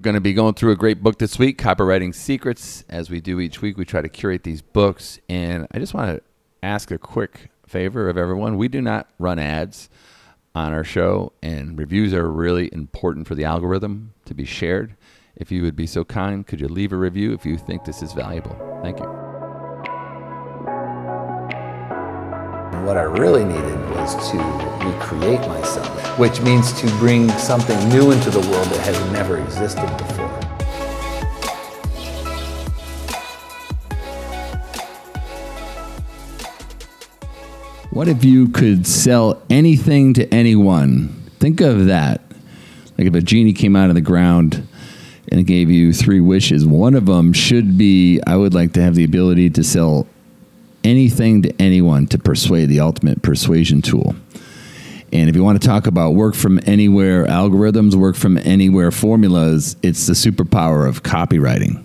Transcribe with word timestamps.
going 0.00 0.14
to 0.14 0.20
be 0.20 0.32
going 0.32 0.54
through 0.54 0.72
a 0.72 0.76
great 0.76 1.02
book 1.02 1.18
this 1.18 1.38
week, 1.38 1.58
Copywriting 1.58 2.14
Secrets. 2.14 2.84
As 2.88 3.10
we 3.10 3.20
do 3.20 3.40
each 3.40 3.60
week, 3.60 3.76
we 3.76 3.84
try 3.84 4.00
to 4.00 4.08
curate 4.08 4.44
these 4.44 4.62
books. 4.62 5.18
And 5.28 5.66
I 5.72 5.78
just 5.78 5.94
want 5.94 6.16
to 6.16 6.22
ask 6.62 6.90
a 6.90 6.98
quick 6.98 7.50
favor 7.66 8.08
of 8.08 8.16
everyone. 8.16 8.56
We 8.56 8.68
do 8.68 8.80
not 8.80 9.08
run 9.18 9.38
ads 9.38 9.88
on 10.54 10.72
our 10.72 10.84
show, 10.84 11.32
and 11.42 11.78
reviews 11.78 12.12
are 12.12 12.30
really 12.30 12.70
important 12.72 13.28
for 13.28 13.34
the 13.34 13.44
algorithm 13.44 14.14
to 14.24 14.34
be 14.34 14.44
shared. 14.44 14.96
If 15.36 15.52
you 15.52 15.62
would 15.62 15.76
be 15.76 15.86
so 15.86 16.04
kind, 16.04 16.46
could 16.46 16.60
you 16.60 16.68
leave 16.68 16.92
a 16.92 16.96
review 16.96 17.32
if 17.32 17.46
you 17.46 17.56
think 17.56 17.84
this 17.84 18.02
is 18.02 18.12
valuable? 18.12 18.56
Thank 18.82 18.98
you. 18.98 19.19
What 22.84 22.96
I 22.96 23.02
really 23.02 23.44
needed 23.44 23.78
was 23.90 24.14
to 24.30 24.38
recreate 24.84 25.40
myself, 25.46 26.18
which 26.18 26.40
means 26.40 26.72
to 26.80 26.86
bring 26.98 27.28
something 27.30 27.78
new 27.90 28.10
into 28.10 28.30
the 28.30 28.40
world 28.40 28.66
that 28.68 28.80
has 28.86 29.12
never 29.12 29.38
existed 29.38 29.86
before. 29.98 30.28
What 37.90 38.08
if 38.08 38.24
you 38.24 38.48
could 38.48 38.86
sell 38.86 39.42
anything 39.50 40.14
to 40.14 40.32
anyone? 40.32 41.08
Think 41.38 41.60
of 41.60 41.84
that. 41.86 42.22
Like 42.96 43.06
if 43.06 43.14
a 43.14 43.20
genie 43.20 43.52
came 43.52 43.76
out 43.76 43.90
of 43.90 43.94
the 43.94 44.00
ground 44.00 44.66
and 45.28 45.46
gave 45.46 45.70
you 45.70 45.92
three 45.92 46.20
wishes, 46.20 46.66
one 46.66 46.94
of 46.94 47.04
them 47.04 47.34
should 47.34 47.76
be 47.76 48.20
I 48.26 48.36
would 48.36 48.54
like 48.54 48.72
to 48.72 48.82
have 48.82 48.94
the 48.94 49.04
ability 49.04 49.50
to 49.50 49.62
sell 49.62 50.06
anything 50.84 51.42
to 51.42 51.54
anyone 51.60 52.06
to 52.08 52.18
persuade 52.18 52.66
the 52.66 52.80
ultimate 52.80 53.22
persuasion 53.22 53.82
tool. 53.82 54.14
And 55.12 55.28
if 55.28 55.34
you 55.34 55.42
want 55.42 55.60
to 55.60 55.66
talk 55.66 55.86
about 55.86 56.10
work 56.14 56.34
from 56.34 56.60
anywhere 56.66 57.26
algorithms, 57.26 57.94
work 57.94 58.16
from 58.16 58.38
anywhere 58.38 58.90
formulas, 58.90 59.76
it's 59.82 60.06
the 60.06 60.12
superpower 60.12 60.88
of 60.88 61.02
copywriting. 61.02 61.84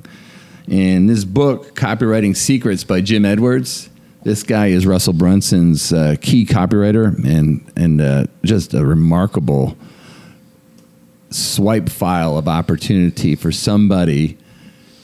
In 0.68 1.08
this 1.08 1.26
book, 1.26 1.76
Copywriting 1.76 2.36
Secrets 2.36 2.84
by 2.84 3.02
Jim 3.02 3.26
Edwards, 3.26 3.90
this 4.24 4.42
guy 4.42 4.68
is 4.68 4.88
Russell 4.88 5.14
Brunson's 5.14 5.94
uh, 5.94 6.16
key 6.20 6.46
copywriter 6.46 7.16
and, 7.24 7.72
and 7.76 8.02
uh, 8.02 8.26
just 8.44 8.74
a 8.74 8.84
remarkable 8.84 9.78
swipe 11.30 11.90
file 11.90 12.38
of 12.38 12.48
opportunity 12.48 13.36
for 13.36 13.52
somebody 13.52 14.38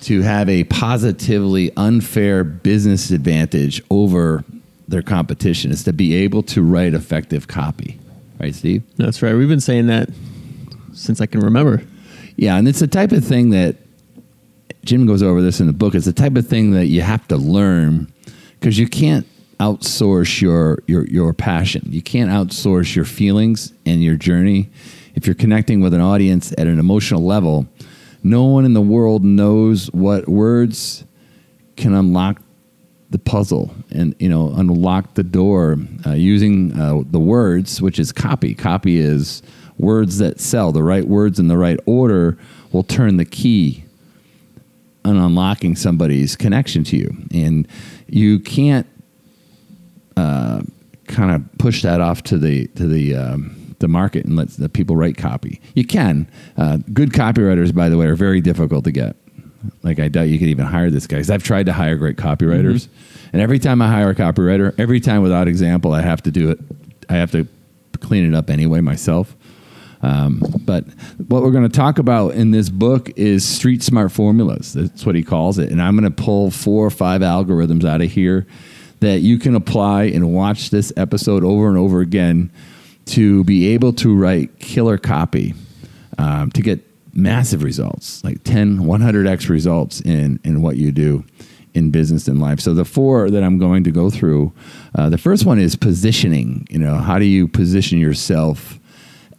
to 0.02 0.22
have 0.22 0.50
a 0.50 0.64
positively 0.66 1.72
unfair 1.78 2.44
business 2.44 3.12
advantage 3.12 3.82
over 3.90 4.44
their 4.88 5.02
competition 5.02 5.72
is 5.72 5.84
to 5.86 5.94
be 5.94 6.14
able 6.16 6.44
to 6.44 6.62
write 6.62 6.94
effective 6.94 7.48
copy. 7.48 8.00
Right, 8.40 8.54
Steve? 8.54 8.84
That's 8.98 9.22
right. 9.22 9.36
We've 9.36 9.48
been 9.48 9.62
saying 9.62 9.88
that 9.88 10.10
since 10.94 11.22
I 11.22 11.28
can 11.28 11.42
remember. 11.42 11.84
Yeah, 12.36 12.58
and 12.58 12.68
it's 12.68 12.80
the 12.80 12.88
type 12.88 13.12
of 13.12 13.24
thing 13.24 13.52
that 13.52 13.78
Jim 14.84 15.06
goes 15.06 15.22
over 15.22 15.42
this 15.42 15.60
in 15.60 15.68
the 15.68 15.74
book. 15.74 15.94
It's 15.94 16.06
the 16.06 16.14
type 16.14 16.36
of 16.36 16.48
thing 16.48 16.72
that 16.72 16.88
you 16.88 17.02
have 17.02 17.28
to 17.28 17.38
learn 17.38 18.12
because 18.60 18.80
you 18.80 18.88
can't 18.88 19.28
outsource 19.60 20.42
your, 20.42 20.80
your 20.88 21.06
your 21.06 21.34
passion. 21.34 21.84
You 21.86 22.02
can't 22.02 22.32
outsource 22.32 22.96
your 22.96 23.06
feelings 23.06 23.74
and 23.86 24.04
your 24.04 24.16
journey. 24.16 24.72
If 25.14 25.28
you're 25.28 25.36
connecting 25.36 25.82
with 25.82 25.94
an 25.94 26.02
audience 26.02 26.52
at 26.54 26.66
an 26.66 26.80
emotional 26.80 27.24
level, 27.24 27.68
no 28.24 28.46
one 28.46 28.66
in 28.66 28.74
the 28.74 28.82
world 28.82 29.24
knows 29.24 29.88
what 29.88 30.28
words 30.28 31.04
can 31.76 31.94
unlock 31.94 32.42
the 33.10 33.18
puzzle 33.18 33.76
and 33.92 34.16
you 34.20 34.30
know 34.30 34.54
unlock 34.56 35.16
the 35.16 35.24
door 35.24 35.78
uh, 36.06 36.12
using 36.12 36.80
uh, 36.80 37.02
the 37.06 37.20
words, 37.20 37.82
which 37.82 38.00
is 38.00 38.12
copy. 38.12 38.56
Copy 38.56 38.98
is 38.98 39.44
words 39.78 40.18
that 40.20 40.40
sell. 40.40 40.72
The 40.72 40.84
right 40.84 41.06
words 41.06 41.40
in 41.40 41.48
the 41.48 41.58
right 41.58 41.80
order 41.86 42.38
will 42.72 42.84
turn 42.84 43.18
the 43.18 43.26
key 43.26 43.84
on 45.04 45.18
unlocking 45.18 45.76
somebody's 45.76 46.36
connection 46.36 46.84
to 46.86 46.98
you, 46.98 47.18
and 47.34 47.68
you 48.08 48.40
can't 48.40 48.88
uh, 50.16 50.62
kind 51.08 51.32
of 51.32 51.58
push 51.58 51.82
that 51.82 52.00
off 52.00 52.24
to 52.24 52.38
the 52.38 52.68
to 52.68 52.88
the 52.88 53.16
um, 53.16 53.61
the 53.82 53.88
market 53.88 54.26
and 54.26 54.36
let 54.36 54.50
the 54.50 54.70
people 54.70 54.96
write 54.96 55.18
copy. 55.18 55.62
You 55.76 55.86
can. 55.86 56.28
Uh, 56.58 56.78
good 56.94 57.12
copywriters, 57.12 57.74
by 57.74 57.90
the 57.90 57.98
way, 57.98 58.06
are 58.08 58.16
very 58.16 58.42
difficult 58.42 58.86
to 58.86 58.92
get. 58.92 59.16
Like 59.84 60.00
I 60.00 60.08
doubt 60.08 60.30
you 60.30 60.40
could 60.40 60.48
even 60.48 60.66
hire 60.66 60.90
this 60.90 61.08
guy. 61.08 61.18
Because 61.18 61.30
I've 61.30 61.44
tried 61.44 61.68
to 61.68 61.74
hire 61.74 61.96
great 61.98 62.18
copywriters, 62.18 62.88
mm-hmm. 62.88 63.30
and 63.34 63.42
every 63.42 63.60
time 63.60 63.82
I 63.82 63.88
hire 63.88 64.10
a 64.10 64.16
copywriter, 64.16 64.74
every 64.80 65.00
time 65.00 65.22
without 65.22 65.48
example, 65.48 65.94
I 65.94 66.02
have 66.02 66.24
to 66.24 66.32
do 66.32 66.50
it. 66.50 66.60
I 67.10 67.16
have 67.16 67.32
to 67.32 67.48
clean 68.00 68.26
it 68.26 68.36
up 68.36 68.50
anyway 68.50 68.82
myself. 68.82 69.36
Um, 70.04 70.42
but 70.66 70.86
what 71.28 71.44
we're 71.44 71.52
going 71.52 71.70
to 71.70 71.78
talk 71.78 72.00
about 72.00 72.34
in 72.34 72.52
this 72.52 72.70
book 72.70 73.12
is 73.18 73.48
street 73.48 73.84
smart 73.84 74.12
formulas. 74.12 74.74
That's 74.74 75.06
what 75.06 75.16
he 75.16 75.24
calls 75.24 75.60
it. 75.60 75.70
And 75.72 75.80
I'm 75.82 75.96
going 75.96 76.12
to 76.12 76.24
pull 76.24 76.50
four 76.50 76.86
or 76.86 76.90
five 76.90 77.22
algorithms 77.22 77.86
out 77.86 78.02
of 78.02 78.12
here 78.12 78.48
that 79.00 79.20
you 79.20 79.38
can 79.38 79.56
apply 79.56 80.06
and 80.06 80.34
watch 80.34 80.70
this 80.70 80.92
episode 80.98 81.44
over 81.44 81.68
and 81.68 81.78
over 81.78 82.02
again 82.02 82.52
to 83.06 83.44
be 83.44 83.68
able 83.70 83.94
to 83.94 84.16
write 84.16 84.60
killer 84.60 84.98
copy 84.98 85.54
um, 86.18 86.52
to 86.52 86.62
get 86.62 86.80
massive 87.14 87.64
results, 87.64 88.24
like 88.24 88.44
10, 88.44 88.80
100x 88.80 89.50
results 89.50 90.02
in, 90.02 90.40
in 90.44 90.62
what 90.62 90.78
you 90.78 90.92
do 90.92 91.26
in 91.74 91.92
business 91.92 92.28
and 92.28 92.40
life. 92.42 92.60
So 92.60 92.74
the 92.74 92.86
four 92.86 93.30
that 93.30 93.44
I'm 93.44 93.58
going 93.58 93.84
to 93.86 93.92
go 93.92 94.10
through, 94.10 94.52
uh, 94.96 95.10
the 95.10 95.18
first 95.18 95.46
one 95.46 95.60
is 95.60 95.76
positioning. 95.76 96.68
You 96.70 96.80
know, 96.80 96.96
how 96.96 97.20
do 97.20 97.26
you 97.26 97.48
position 97.48 97.98
yourself 97.98 98.80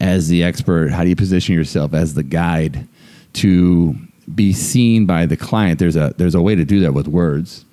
as 0.00 0.28
the 0.28 0.42
expert? 0.42 0.90
How 0.90 1.02
do 1.02 1.10
you 1.10 1.16
position 1.16 1.54
yourself 1.54 1.94
as 1.94 2.14
the 2.14 2.22
guide 2.22 2.88
to 3.34 3.94
be 4.34 4.52
seen 4.52 5.06
by 5.06 5.26
the 5.26 5.36
client? 5.36 5.78
There's 5.78 5.96
a 5.96 6.14
there's 6.16 6.34
a 6.34 6.42
way 6.42 6.54
to 6.54 6.64
do 6.64 6.80
that 6.80 6.94
with 6.94 7.06
words. 7.06 7.64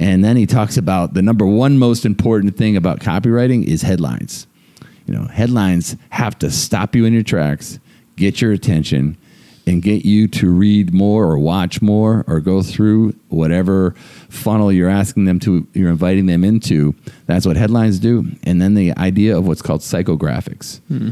And 0.00 0.24
then 0.24 0.36
he 0.36 0.46
talks 0.46 0.76
about 0.76 1.14
the 1.14 1.22
number 1.22 1.46
one 1.46 1.78
most 1.78 2.04
important 2.04 2.56
thing 2.56 2.76
about 2.76 3.00
copywriting 3.00 3.64
is 3.64 3.82
headlines. 3.82 4.46
You 5.06 5.14
know, 5.14 5.26
headlines 5.26 5.96
have 6.10 6.38
to 6.40 6.50
stop 6.50 6.94
you 6.94 7.04
in 7.04 7.12
your 7.12 7.22
tracks, 7.22 7.78
get 8.16 8.40
your 8.40 8.52
attention, 8.52 9.16
and 9.66 9.82
get 9.82 10.04
you 10.04 10.28
to 10.28 10.50
read 10.50 10.92
more 10.92 11.24
or 11.24 11.38
watch 11.38 11.80
more 11.80 12.24
or 12.26 12.40
go 12.40 12.62
through 12.62 13.14
whatever 13.28 13.94
funnel 14.28 14.70
you're 14.72 14.90
asking 14.90 15.24
them 15.24 15.40
to, 15.40 15.66
you're 15.72 15.90
inviting 15.90 16.26
them 16.26 16.44
into. 16.44 16.94
That's 17.26 17.46
what 17.46 17.56
headlines 17.56 17.98
do. 17.98 18.26
And 18.42 18.60
then 18.60 18.74
the 18.74 18.96
idea 18.96 19.36
of 19.36 19.46
what's 19.46 19.62
called 19.62 19.80
psychographics. 19.80 20.80
Hmm. 20.88 21.10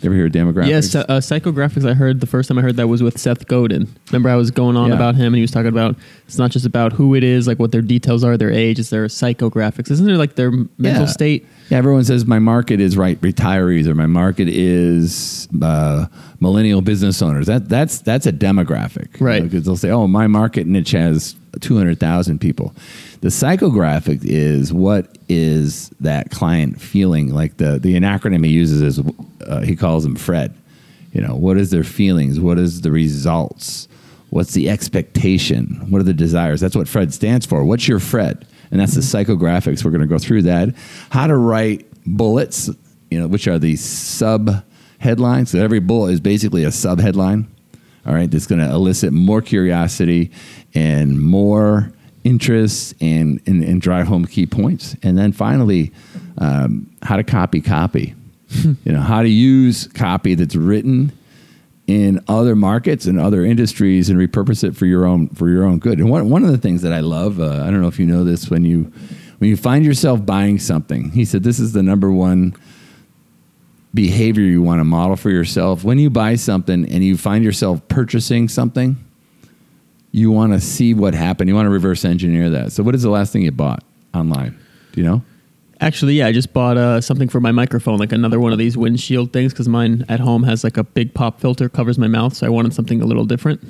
You 0.00 0.10
ever 0.10 0.14
hear 0.16 0.26
of 0.26 0.32
demographics? 0.32 0.68
Yes, 0.68 0.94
uh, 0.94 1.04
psychographics. 1.06 1.88
I 1.88 1.94
heard 1.94 2.20
the 2.20 2.26
first 2.26 2.48
time 2.48 2.58
I 2.58 2.62
heard 2.62 2.76
that 2.76 2.88
was 2.88 3.02
with 3.02 3.18
Seth 3.18 3.46
Godin. 3.46 3.88
Remember, 4.10 4.28
I 4.28 4.36
was 4.36 4.50
going 4.50 4.76
on 4.76 4.88
yeah. 4.88 4.96
about 4.96 5.14
him, 5.14 5.28
and 5.28 5.36
he 5.36 5.40
was 5.40 5.50
talking 5.50 5.68
about 5.68 5.96
it's 6.26 6.36
not 6.36 6.50
just 6.50 6.66
about 6.66 6.92
who 6.92 7.14
it 7.14 7.24
is, 7.24 7.46
like 7.46 7.58
what 7.58 7.72
their 7.72 7.80
details 7.80 8.22
are, 8.22 8.36
their 8.36 8.50
age. 8.50 8.78
It's 8.78 8.90
their 8.90 9.06
psychographics. 9.06 9.90
Isn't 9.90 10.04
there 10.04 10.18
like 10.18 10.34
their 10.34 10.50
mental 10.50 11.04
yeah. 11.04 11.06
state? 11.06 11.46
Yeah, 11.74 11.78
everyone 11.78 12.04
says 12.04 12.24
my 12.24 12.38
market 12.38 12.78
is 12.78 12.96
right 12.96 13.20
retirees, 13.20 13.88
or 13.88 13.96
my 13.96 14.06
market 14.06 14.48
is 14.48 15.48
uh, 15.60 16.06
millennial 16.38 16.82
business 16.82 17.20
owners. 17.20 17.48
That 17.48 17.68
that's 17.68 17.98
that's 17.98 18.26
a 18.26 18.32
demographic, 18.32 19.20
right? 19.20 19.42
Because 19.42 19.52
you 19.52 19.58
know, 19.58 19.64
they'll 19.64 19.76
say, 19.76 19.90
oh, 19.90 20.06
my 20.06 20.28
market 20.28 20.68
niche 20.68 20.92
has 20.92 21.34
two 21.60 21.76
hundred 21.76 21.98
thousand 21.98 22.38
people. 22.38 22.72
The 23.22 23.28
psychographic 23.28 24.20
is 24.22 24.72
what 24.72 25.18
is 25.28 25.88
that 25.98 26.30
client 26.30 26.80
feeling? 26.80 27.34
Like 27.34 27.56
the 27.56 27.80
the 27.80 27.94
acronym 27.96 28.46
he 28.46 28.52
uses 28.52 28.80
is 28.80 29.04
uh, 29.44 29.62
he 29.62 29.74
calls 29.74 30.04
them 30.04 30.14
Fred. 30.14 30.54
You 31.12 31.22
know, 31.22 31.34
what 31.34 31.56
is 31.56 31.72
their 31.72 31.82
feelings? 31.82 32.38
What 32.38 32.56
is 32.56 32.82
the 32.82 32.92
results? 32.92 33.88
What's 34.30 34.52
the 34.52 34.70
expectation? 34.70 35.86
What 35.90 35.98
are 35.98 36.04
the 36.04 36.14
desires? 36.14 36.60
That's 36.60 36.76
what 36.76 36.86
Fred 36.86 37.12
stands 37.12 37.46
for. 37.46 37.64
What's 37.64 37.88
your 37.88 37.98
Fred? 37.98 38.46
And 38.74 38.82
that's 38.82 38.94
the 38.94 39.02
psychographics. 39.02 39.84
We're 39.84 39.92
going 39.92 40.00
to 40.00 40.08
go 40.08 40.18
through 40.18 40.42
that. 40.42 40.70
How 41.10 41.28
to 41.28 41.36
write 41.36 41.86
bullets, 42.04 42.68
you 43.08 43.20
know, 43.20 43.28
which 43.28 43.46
are 43.46 43.56
the 43.56 43.76
sub 43.76 44.64
headlines. 44.98 45.52
So 45.52 45.60
every 45.60 45.78
bullet 45.78 46.14
is 46.14 46.20
basically 46.20 46.64
a 46.64 46.72
sub 46.72 46.98
headline. 46.98 47.46
All 48.04 48.12
right, 48.12 48.28
that's 48.28 48.48
going 48.48 48.58
to 48.58 48.68
elicit 48.68 49.12
more 49.12 49.40
curiosity 49.40 50.32
and 50.74 51.22
more 51.22 51.92
interest 52.24 52.96
and, 53.00 53.40
and, 53.46 53.62
and 53.62 53.80
drive 53.80 54.08
home 54.08 54.24
key 54.24 54.44
points. 54.44 54.96
And 55.04 55.16
then 55.16 55.30
finally, 55.30 55.92
um, 56.38 56.90
how 57.00 57.14
to 57.14 57.22
copy 57.22 57.60
copy. 57.60 58.16
you 58.50 58.90
know, 58.92 59.02
how 59.02 59.22
to 59.22 59.28
use 59.28 59.86
copy 59.86 60.34
that's 60.34 60.56
written 60.56 61.12
in 61.86 62.22
other 62.28 62.56
markets 62.56 63.06
and 63.06 63.20
other 63.20 63.44
industries 63.44 64.08
and 64.08 64.18
repurpose 64.18 64.64
it 64.64 64.74
for 64.74 64.86
your 64.86 65.04
own 65.04 65.28
for 65.28 65.48
your 65.48 65.64
own 65.64 65.78
good. 65.78 65.98
And 65.98 66.08
one 66.08 66.30
one 66.30 66.44
of 66.44 66.50
the 66.50 66.58
things 66.58 66.82
that 66.82 66.92
I 66.92 67.00
love, 67.00 67.40
uh, 67.40 67.62
I 67.64 67.70
don't 67.70 67.80
know 67.80 67.88
if 67.88 67.98
you 67.98 68.06
know 68.06 68.24
this, 68.24 68.50
when 68.50 68.64
you 68.64 68.92
when 69.38 69.50
you 69.50 69.56
find 69.56 69.84
yourself 69.84 70.24
buying 70.24 70.58
something, 70.58 71.10
he 71.10 71.24
said 71.24 71.42
this 71.42 71.58
is 71.58 71.72
the 71.72 71.82
number 71.82 72.10
one 72.10 72.56
behavior 73.92 74.42
you 74.42 74.62
want 74.62 74.80
to 74.80 74.84
model 74.84 75.16
for 75.16 75.30
yourself. 75.30 75.84
When 75.84 75.98
you 75.98 76.10
buy 76.10 76.34
something 76.34 76.90
and 76.90 77.04
you 77.04 77.16
find 77.16 77.44
yourself 77.44 77.86
purchasing 77.88 78.48
something, 78.48 78.96
you 80.10 80.30
want 80.30 80.52
to 80.52 80.60
see 80.60 80.94
what 80.94 81.14
happened. 81.14 81.48
You 81.48 81.54
want 81.54 81.66
to 81.66 81.70
reverse 81.70 82.04
engineer 82.04 82.50
that. 82.50 82.72
So, 82.72 82.82
what 82.82 82.94
is 82.94 83.02
the 83.02 83.10
last 83.10 83.32
thing 83.32 83.42
you 83.42 83.52
bought 83.52 83.84
online? 84.14 84.58
Do 84.92 85.00
you 85.00 85.06
know? 85.06 85.22
Actually, 85.84 86.14
yeah, 86.14 86.26
I 86.26 86.32
just 86.32 86.54
bought 86.54 86.78
uh, 86.78 86.98
something 87.02 87.28
for 87.28 87.40
my 87.40 87.52
microphone, 87.52 87.98
like 87.98 88.10
another 88.10 88.40
one 88.40 88.52
of 88.52 88.58
these 88.58 88.74
windshield 88.74 89.34
things, 89.34 89.52
because 89.52 89.68
mine 89.68 90.02
at 90.08 90.18
home 90.18 90.42
has 90.44 90.64
like 90.64 90.78
a 90.78 90.82
big 90.84 91.12
pop 91.12 91.40
filter 91.40 91.68
covers 91.68 91.98
my 91.98 92.06
mouth, 92.08 92.34
so 92.34 92.46
I 92.46 92.48
wanted 92.48 92.72
something 92.72 93.02
a 93.02 93.04
little 93.04 93.26
different. 93.26 93.60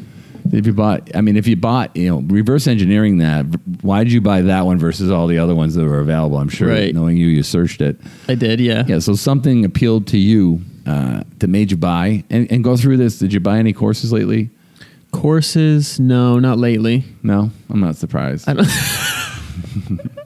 If 0.53 0.65
you 0.65 0.73
bought, 0.73 1.11
I 1.17 1.23
mean, 1.23 1.37
if 1.37 1.49
you 1.49 1.57
bought, 1.57 1.97
you 1.97 2.09
know, 2.09 2.21
reverse 2.21 2.69
engineering 2.69 3.19
that, 3.19 3.47
why 3.83 4.05
did 4.05 4.13
you 4.13 4.21
buy 4.21 4.43
that 4.43 4.65
one 4.65 4.79
versus 4.79 5.11
all 5.11 5.27
the 5.27 5.39
other 5.39 5.57
ones 5.57 5.75
that 5.75 5.85
were 5.85 5.99
available? 5.99 6.39
I'm 6.39 6.49
sure, 6.49 6.69
Right. 6.69 6.95
knowing 6.95 7.17
you, 7.17 7.27
you 7.27 7.43
searched 7.43 7.81
it. 7.81 7.97
I 8.29 8.37
did, 8.37 8.61
yeah. 8.61 8.85
Yeah, 8.87 9.01
so 9.01 9.15
something 9.17 9.65
appealed 9.65 10.07
to 10.09 10.19
you 10.19 10.61
uh, 10.87 11.25
that 11.39 11.49
made 11.49 11.73
you 11.73 11.77
buy 11.77 12.23
and, 12.31 12.49
and 12.53 12.63
go 12.63 12.77
through 12.77 12.99
this. 12.99 13.19
Did 13.19 13.33
you 13.33 13.41
buy 13.41 13.59
any 13.59 13.73
courses 13.73 14.13
lately? 14.13 14.51
Courses, 15.11 15.99
no, 15.99 16.39
not 16.39 16.59
lately. 16.59 17.03
No, 17.25 17.51
I'm 17.71 17.81
not 17.81 17.97
surprised. 17.97 18.49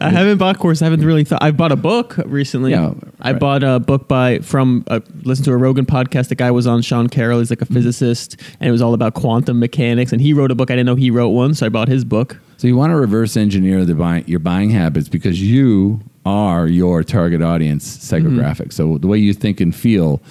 I 0.00 0.10
haven't 0.10 0.38
bought 0.38 0.58
course. 0.58 0.82
I 0.82 0.86
haven't 0.86 1.04
really 1.04 1.24
thought. 1.24 1.42
I 1.42 1.50
bought 1.50 1.72
a 1.72 1.76
book 1.76 2.16
recently. 2.26 2.72
Yeah, 2.72 2.94
I 3.20 3.32
bought 3.32 3.62
a 3.62 3.78
book 3.78 4.08
by 4.08 4.38
from 4.40 4.84
uh, 4.88 5.00
listen 5.22 5.44
to 5.44 5.52
a 5.52 5.56
Rogan 5.56 5.86
podcast. 5.86 6.28
The 6.28 6.34
guy 6.34 6.50
was 6.50 6.66
on 6.66 6.82
Sean 6.82 7.08
Carroll. 7.08 7.38
He's 7.38 7.50
like 7.50 7.62
a 7.62 7.66
physicist, 7.66 8.40
and 8.60 8.68
it 8.68 8.72
was 8.72 8.82
all 8.82 8.94
about 8.94 9.14
quantum 9.14 9.58
mechanics. 9.58 10.12
And 10.12 10.20
he 10.20 10.32
wrote 10.32 10.50
a 10.50 10.54
book. 10.54 10.70
I 10.70 10.74
didn't 10.74 10.86
know 10.86 10.96
he 10.96 11.10
wrote 11.10 11.30
one, 11.30 11.54
so 11.54 11.66
I 11.66 11.68
bought 11.68 11.88
his 11.88 12.04
book. 12.04 12.38
So 12.56 12.66
you 12.66 12.76
want 12.76 12.90
to 12.90 12.96
reverse 12.96 13.36
engineer 13.36 13.84
the 13.84 13.94
buy, 13.94 14.24
your 14.26 14.38
buying 14.40 14.70
habits 14.70 15.08
because 15.08 15.42
you 15.42 16.00
are 16.24 16.66
your 16.66 17.02
target 17.02 17.42
audience 17.42 17.98
psychographic. 17.98 18.72
So 18.72 18.98
the 18.98 19.06
way 19.06 19.18
you 19.18 19.34
think 19.34 19.60
and 19.60 19.74
feel 19.74 20.22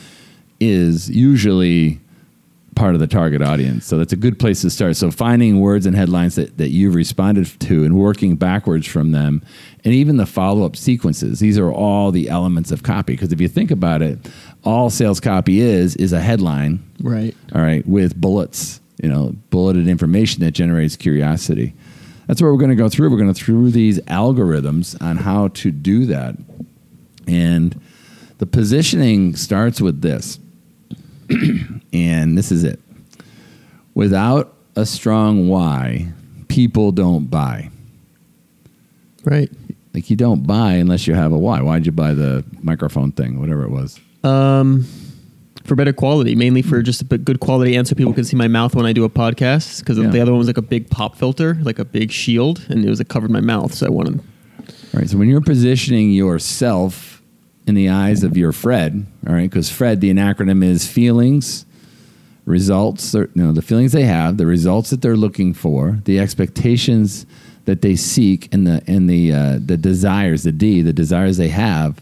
is 0.59 1.09
usually 1.09 1.99
part 2.75 2.93
of 2.93 2.99
the 2.99 3.07
target 3.07 3.41
audience. 3.41 3.85
So 3.85 3.97
that's 3.97 4.13
a 4.13 4.17
good 4.17 4.39
place 4.39 4.61
to 4.61 4.69
start. 4.69 4.95
So 4.95 5.11
finding 5.11 5.59
words 5.59 5.85
and 5.85 5.95
headlines 5.95 6.35
that, 6.35 6.57
that 6.57 6.69
you've 6.69 6.95
responded 6.95 7.47
to 7.61 7.83
and 7.83 7.97
working 7.97 8.35
backwards 8.35 8.87
from 8.87 9.11
them 9.11 9.41
and 9.83 9.93
even 9.93 10.17
the 10.17 10.25
follow-up 10.25 10.75
sequences. 10.75 11.39
These 11.39 11.57
are 11.57 11.71
all 11.71 12.11
the 12.11 12.29
elements 12.29 12.71
of 12.71 12.83
copy 12.83 13.13
because 13.13 13.31
if 13.31 13.41
you 13.41 13.47
think 13.47 13.71
about 13.71 14.01
it, 14.01 14.19
all 14.63 14.89
sales 14.89 15.19
copy 15.19 15.59
is 15.59 15.95
is 15.97 16.13
a 16.13 16.19
headline 16.21 16.83
Right. 17.01 17.35
all 17.53 17.61
right, 17.61 17.85
with 17.85 18.15
bullets, 18.19 18.79
you 19.01 19.09
know, 19.09 19.35
bulleted 19.49 19.87
information 19.87 20.43
that 20.43 20.51
generates 20.51 20.95
curiosity. 20.95 21.73
That's 22.27 22.41
what 22.41 22.47
we're 22.49 22.57
going 22.57 22.69
to 22.69 22.75
go 22.75 22.87
through. 22.87 23.09
We're 23.09 23.17
going 23.17 23.33
to 23.33 23.39
through 23.39 23.71
these 23.71 23.99
algorithms 24.01 24.99
on 25.01 25.17
how 25.17 25.49
to 25.49 25.71
do 25.71 26.05
that. 26.05 26.35
And 27.27 27.79
the 28.37 28.45
positioning 28.45 29.35
starts 29.35 29.81
with 29.81 30.01
this. 30.01 30.39
and 31.93 32.37
this 32.37 32.51
is 32.51 32.63
it. 32.63 32.79
Without 33.95 34.53
a 34.75 34.85
strong 34.85 35.47
why, 35.47 36.07
people 36.47 36.91
don't 36.91 37.25
buy. 37.29 37.69
Right. 39.23 39.49
Like 39.93 40.09
you 40.09 40.15
don't 40.15 40.45
buy 40.47 40.73
unless 40.73 41.05
you 41.07 41.13
have 41.13 41.31
a 41.31 41.37
why. 41.37 41.61
Why'd 41.61 41.85
you 41.85 41.91
buy 41.91 42.13
the 42.13 42.43
microphone 42.61 43.11
thing, 43.11 43.39
whatever 43.39 43.63
it 43.63 43.69
was? 43.69 43.99
Um, 44.23 44.85
for 45.63 45.75
better 45.75 45.93
quality, 45.93 46.33
mainly 46.35 46.61
for 46.61 46.81
just 46.81 47.01
a 47.01 47.17
good 47.17 47.39
quality 47.39 47.75
and 47.75 47.87
so 47.87 47.93
people 47.95 48.13
can 48.13 48.23
see 48.23 48.35
my 48.35 48.47
mouth 48.47 48.75
when 48.75 48.85
I 48.85 48.93
do 48.93 49.03
a 49.03 49.09
podcast. 49.09 49.79
Because 49.79 49.97
Yeah. 49.99 50.07
the 50.09 50.19
other 50.19 50.31
one 50.31 50.39
was 50.39 50.47
like 50.47 50.57
a 50.57 50.61
big 50.63 50.89
pop 50.89 51.15
filter, 51.15 51.57
like 51.61 51.77
a 51.79 51.85
big 51.85 52.11
shield, 52.11 52.65
and 52.69 52.83
it 52.83 52.89
was 52.89 52.99
it 52.99 53.07
covered 53.09 53.29
my 53.31 53.41
mouth. 53.41 53.73
So 53.73 53.85
I 53.85 53.89
wanted. 53.89 54.19
All 54.59 54.99
right. 54.99 55.09
So 55.09 55.17
when 55.17 55.29
you're 55.29 55.41
positioning 55.41 56.11
yourself 56.11 57.12
in 57.65 57.75
the 57.75 57.89
eyes 57.89 58.23
of 58.23 58.35
your 58.35 58.51
Fred, 58.51 59.05
all 59.27 59.33
right, 59.33 59.49
because 59.49 59.69
Fred, 59.69 60.01
the 60.01 60.11
acronym 60.11 60.63
is 60.63 60.87
feelings, 60.87 61.65
results, 62.45 63.15
or, 63.15 63.29
you 63.33 63.43
know, 63.43 63.51
the 63.51 63.61
feelings 63.61 63.91
they 63.91 64.03
have, 64.03 64.37
the 64.37 64.45
results 64.45 64.89
that 64.89 65.01
they're 65.01 65.15
looking 65.15 65.53
for, 65.53 65.99
the 66.05 66.19
expectations 66.19 67.25
that 67.65 67.81
they 67.81 67.95
seek, 67.95 68.53
and 68.53 68.67
the 68.67 68.83
and 68.87 69.09
the 69.09 69.31
uh, 69.31 69.59
the 69.65 69.77
desires, 69.77 70.43
the 70.43 70.51
D, 70.51 70.81
the 70.81 70.91
desires 70.91 71.37
they 71.37 71.47
have. 71.47 72.01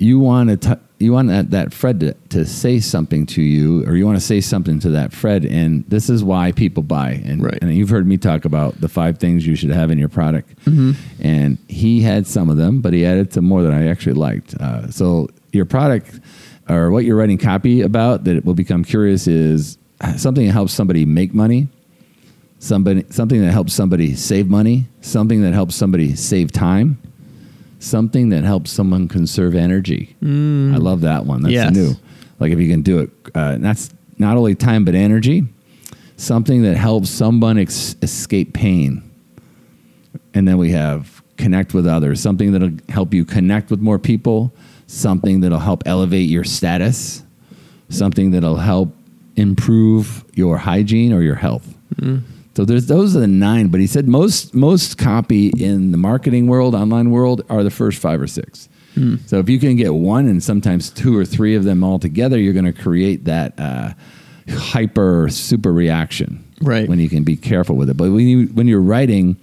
You 0.00 0.18
want 0.18 0.62
to 0.62 0.80
you 0.98 1.12
want 1.12 1.28
that, 1.28 1.50
that 1.52 1.72
Fred 1.72 2.00
to, 2.00 2.14
to 2.30 2.44
say 2.44 2.78
something 2.80 3.24
to 3.26 3.42
you, 3.42 3.84
or 3.86 3.96
you 3.96 4.04
want 4.06 4.18
to 4.18 4.24
say 4.24 4.40
something 4.40 4.78
to 4.80 4.90
that 4.90 5.12
Fred, 5.12 5.44
and 5.46 5.84
this 5.88 6.10
is 6.10 6.22
why 6.24 6.52
people 6.52 6.82
buy. 6.82 7.12
And, 7.24 7.42
Right. 7.42 7.58
and 7.62 7.74
you've 7.74 7.88
heard 7.90 8.06
me 8.06 8.18
talk 8.18 8.44
about 8.44 8.80
the 8.80 8.88
five 8.88 9.18
things 9.18 9.46
you 9.46 9.56
should 9.56 9.70
have 9.70 9.90
in 9.90 9.98
your 9.98 10.08
product, 10.10 10.50
and 10.66 11.58
he 11.68 12.00
had 12.02 12.26
some 12.26 12.48
of 12.50 12.56
them, 12.58 12.80
but 12.80 12.92
he 12.92 13.04
added 13.06 13.32
some 13.32 13.44
more 13.44 13.62
that 13.62 13.72
I 13.72 13.88
actually 13.88 14.14
liked. 14.14 14.54
Uh, 14.54 14.90
so 14.90 15.28
your 15.52 15.64
product, 15.64 16.20
or 16.68 16.90
what 16.90 17.04
you're 17.04 17.16
writing 17.16 17.38
copy 17.38 17.80
about, 17.82 18.24
that 18.24 18.36
it 18.36 18.44
will 18.44 18.54
become 18.54 18.84
curious 18.84 19.26
is 19.26 19.78
something 20.16 20.46
that 20.46 20.52
helps 20.52 20.72
somebody 20.74 21.04
make 21.06 21.32
money, 21.34 21.68
somebody 22.58 23.04
something 23.10 23.40
that 23.40 23.52
helps 23.52 23.72
somebody 23.72 24.14
save 24.14 24.48
money, 24.48 24.86
something 25.00 25.42
that 25.42 25.54
helps 25.54 25.74
somebody 25.76 26.14
save 26.14 26.52
time, 26.52 26.98
something 27.80 28.28
that 28.28 28.44
helps 28.44 28.70
someone 28.70 29.08
conserve 29.08 29.54
energy. 29.56 30.14
I 30.22 30.26
love 30.76 31.00
that 31.00 31.26
one. 31.26 31.42
That's 31.42 31.52
Yes. 31.52 31.74
new. 31.74 31.94
Like 32.38 32.52
if 32.52 32.60
you 32.60 32.68
can 32.68 32.82
do 32.82 33.00
it, 33.00 33.10
uh, 33.34 33.56
that's 33.58 33.90
not 34.18 34.36
only 34.36 34.54
time 34.54 34.84
but 34.84 34.94
energy. 34.94 35.46
Something 36.16 36.62
that 36.62 36.76
helps 36.76 37.08
someone 37.10 37.58
ex- 37.58 37.96
escape 38.02 38.52
pain. 38.52 39.02
And 40.34 40.46
then 40.46 40.58
we 40.58 40.70
have 40.70 41.22
connect 41.36 41.72
with 41.74 41.86
others. 41.86 42.20
Something 42.20 42.52
that'll 42.52 42.72
help 42.90 43.12
you 43.14 43.24
connect 43.24 43.70
with 43.70 43.80
more 43.80 43.98
people. 43.98 44.52
Something 44.86 45.40
that'll 45.40 45.58
help 45.58 45.82
elevate 45.86 46.28
your 46.28 46.44
status. 46.44 47.22
Something 47.88 48.30
that'll 48.32 48.56
help 48.56 48.94
improve 49.36 50.24
your 50.34 50.58
hygiene 50.58 51.12
or 51.14 51.22
your 51.22 51.36
health. 51.36 51.74
So 52.60 52.66
there's 52.66 52.84
those 52.84 53.16
are 53.16 53.20
the 53.20 53.26
nine. 53.26 53.68
But 53.68 53.80
he 53.80 53.86
said 53.86 54.06
most 54.06 54.54
most 54.54 54.98
copy 54.98 55.48
in 55.48 55.92
the 55.92 55.96
marketing 55.96 56.46
world, 56.46 56.74
online 56.74 57.10
world, 57.10 57.42
are 57.48 57.62
the 57.62 57.70
first 57.70 57.98
five 57.98 58.20
or 58.20 58.26
six. 58.26 58.68
So 59.24 59.38
if 59.38 59.48
you 59.48 59.58
can 59.58 59.76
get 59.76 59.94
one 59.94 60.28
and 60.28 60.42
sometimes 60.42 60.90
two 60.90 61.16
or 61.16 61.24
three 61.24 61.54
of 61.54 61.64
them 61.64 61.82
all 61.82 61.98
together, 61.98 62.38
you're 62.38 62.52
going 62.52 62.66
to 62.66 62.74
create 62.74 63.24
that 63.24 63.58
uh, 63.58 63.94
hyper 64.50 65.30
super 65.30 65.72
reaction. 65.72 66.44
Right. 66.60 66.86
When 66.86 66.98
you 66.98 67.08
can 67.08 67.24
be 67.24 67.34
careful 67.34 67.76
with 67.76 67.88
it. 67.88 67.96
But 67.96 68.10
when 68.10 68.28
you 68.28 68.48
when 68.48 68.68
you're 68.68 68.82
writing 68.82 69.40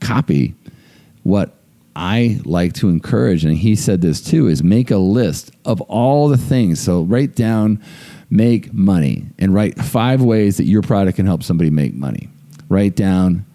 copy, 0.00 0.54
what 1.22 1.54
I 1.94 2.40
like 2.46 2.72
to 2.76 2.88
encourage, 2.88 3.44
and 3.44 3.54
he 3.54 3.76
said 3.76 4.00
this 4.00 4.22
too, 4.22 4.48
is 4.48 4.62
make 4.62 4.90
a 4.90 4.96
list 4.96 5.50
of 5.66 5.82
all 5.82 6.28
the 6.28 6.38
things. 6.38 6.80
So 6.80 7.02
write 7.02 7.34
down 7.34 7.82
make 8.30 8.72
money 8.72 9.26
and 9.38 9.52
write 9.52 9.76
five 9.76 10.22
ways 10.22 10.56
that 10.56 10.64
your 10.64 10.80
product 10.80 11.16
can 11.16 11.26
help 11.26 11.42
somebody 11.42 11.68
make 11.68 11.92
money. 11.92 12.30
Write 12.68 12.96
down 12.96 13.46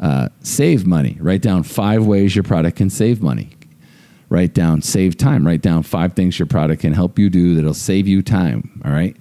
uh, 0.00 0.28
save 0.40 0.86
money. 0.86 1.16
Write 1.20 1.42
down 1.42 1.62
five 1.62 2.04
ways 2.04 2.34
your 2.34 2.42
product 2.42 2.76
can 2.76 2.90
save 2.90 3.22
money. 3.22 3.50
Write 4.28 4.54
down 4.54 4.82
save 4.82 5.16
time. 5.16 5.46
Write 5.46 5.62
down 5.62 5.82
five 5.82 6.14
things 6.14 6.38
your 6.38 6.46
product 6.46 6.80
can 6.82 6.92
help 6.92 7.18
you 7.18 7.30
do 7.30 7.54
that'll 7.54 7.74
save 7.74 8.08
you 8.08 8.22
time. 8.22 8.82
All 8.84 8.90
right. 8.90 9.16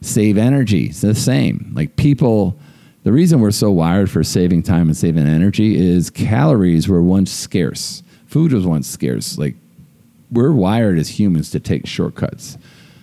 Save 0.00 0.36
energy. 0.36 0.86
It's 0.86 1.00
the 1.00 1.14
same. 1.14 1.72
Like 1.74 1.96
people, 1.96 2.58
the 3.04 3.12
reason 3.12 3.40
we're 3.40 3.50
so 3.50 3.70
wired 3.70 4.10
for 4.10 4.22
saving 4.22 4.62
time 4.62 4.88
and 4.88 4.96
saving 4.96 5.26
energy 5.26 5.76
is 5.76 6.10
calories 6.10 6.88
were 6.88 7.02
once 7.02 7.32
scarce. 7.32 8.02
Food 8.26 8.52
was 8.52 8.66
once 8.66 8.86
scarce. 8.86 9.38
Like 9.38 9.56
we're 10.30 10.52
wired 10.52 10.98
as 10.98 11.18
humans 11.18 11.50
to 11.52 11.60
take 11.60 11.86
shortcuts. 11.86 12.58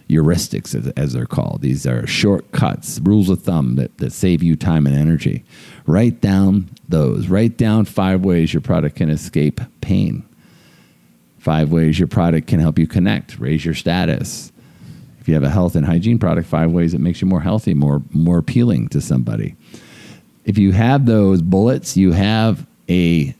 Heuristics, 0.10 0.76
as, 0.76 0.88
as 0.90 1.14
they're 1.14 1.26
called. 1.26 1.62
These 1.62 1.88
are 1.88 2.06
shortcuts, 2.06 3.00
rules 3.04 3.30
of 3.30 3.42
thumb 3.42 3.76
that, 3.76 3.98
that 3.98 4.14
save 4.14 4.44
you 4.44 4.56
time 4.56 4.86
and 4.86 4.96
energy. 4.96 5.44
Write 5.88 6.22
down 6.22 6.70
those. 6.88 7.28
Write 7.28 7.58
down 7.58 7.86
five 7.86 8.24
ways 8.24 8.54
your 8.54 8.62
product 8.62 8.96
can 8.98 9.10
escape 9.10 9.60
pain. 9.82 10.24
Five 11.40 11.72
ways 11.72 12.00
your 12.00 12.08
product 12.08 12.48
can 12.48 12.60
help 12.60 12.80
you 12.80 12.88
connect, 12.88 13.40
raise 13.40 13.64
your 13.66 13.74
status. 13.76 14.52
If 15.20 15.28
you 15.28 15.34
have 15.34 15.44
a 15.44 15.50
health 15.50 15.76
and 15.76 15.86
hygiene 15.86 16.20
product, 16.20 16.48
five 16.48 16.72
ways 16.72 16.94
it 16.94 17.00
makes 17.02 17.22
you 17.22 17.28
more 17.28 17.42
healthy, 17.42 17.74
more 17.74 18.02
more 18.12 18.38
appealing 18.38 18.90
to 18.90 19.02
somebody. 19.02 19.56
If 20.46 20.60
you 20.60 20.72
have 20.72 21.08
those 21.08 21.42
bullets, 21.42 21.98
you 21.98 22.12
have 22.12 22.66
a, 22.88 23.34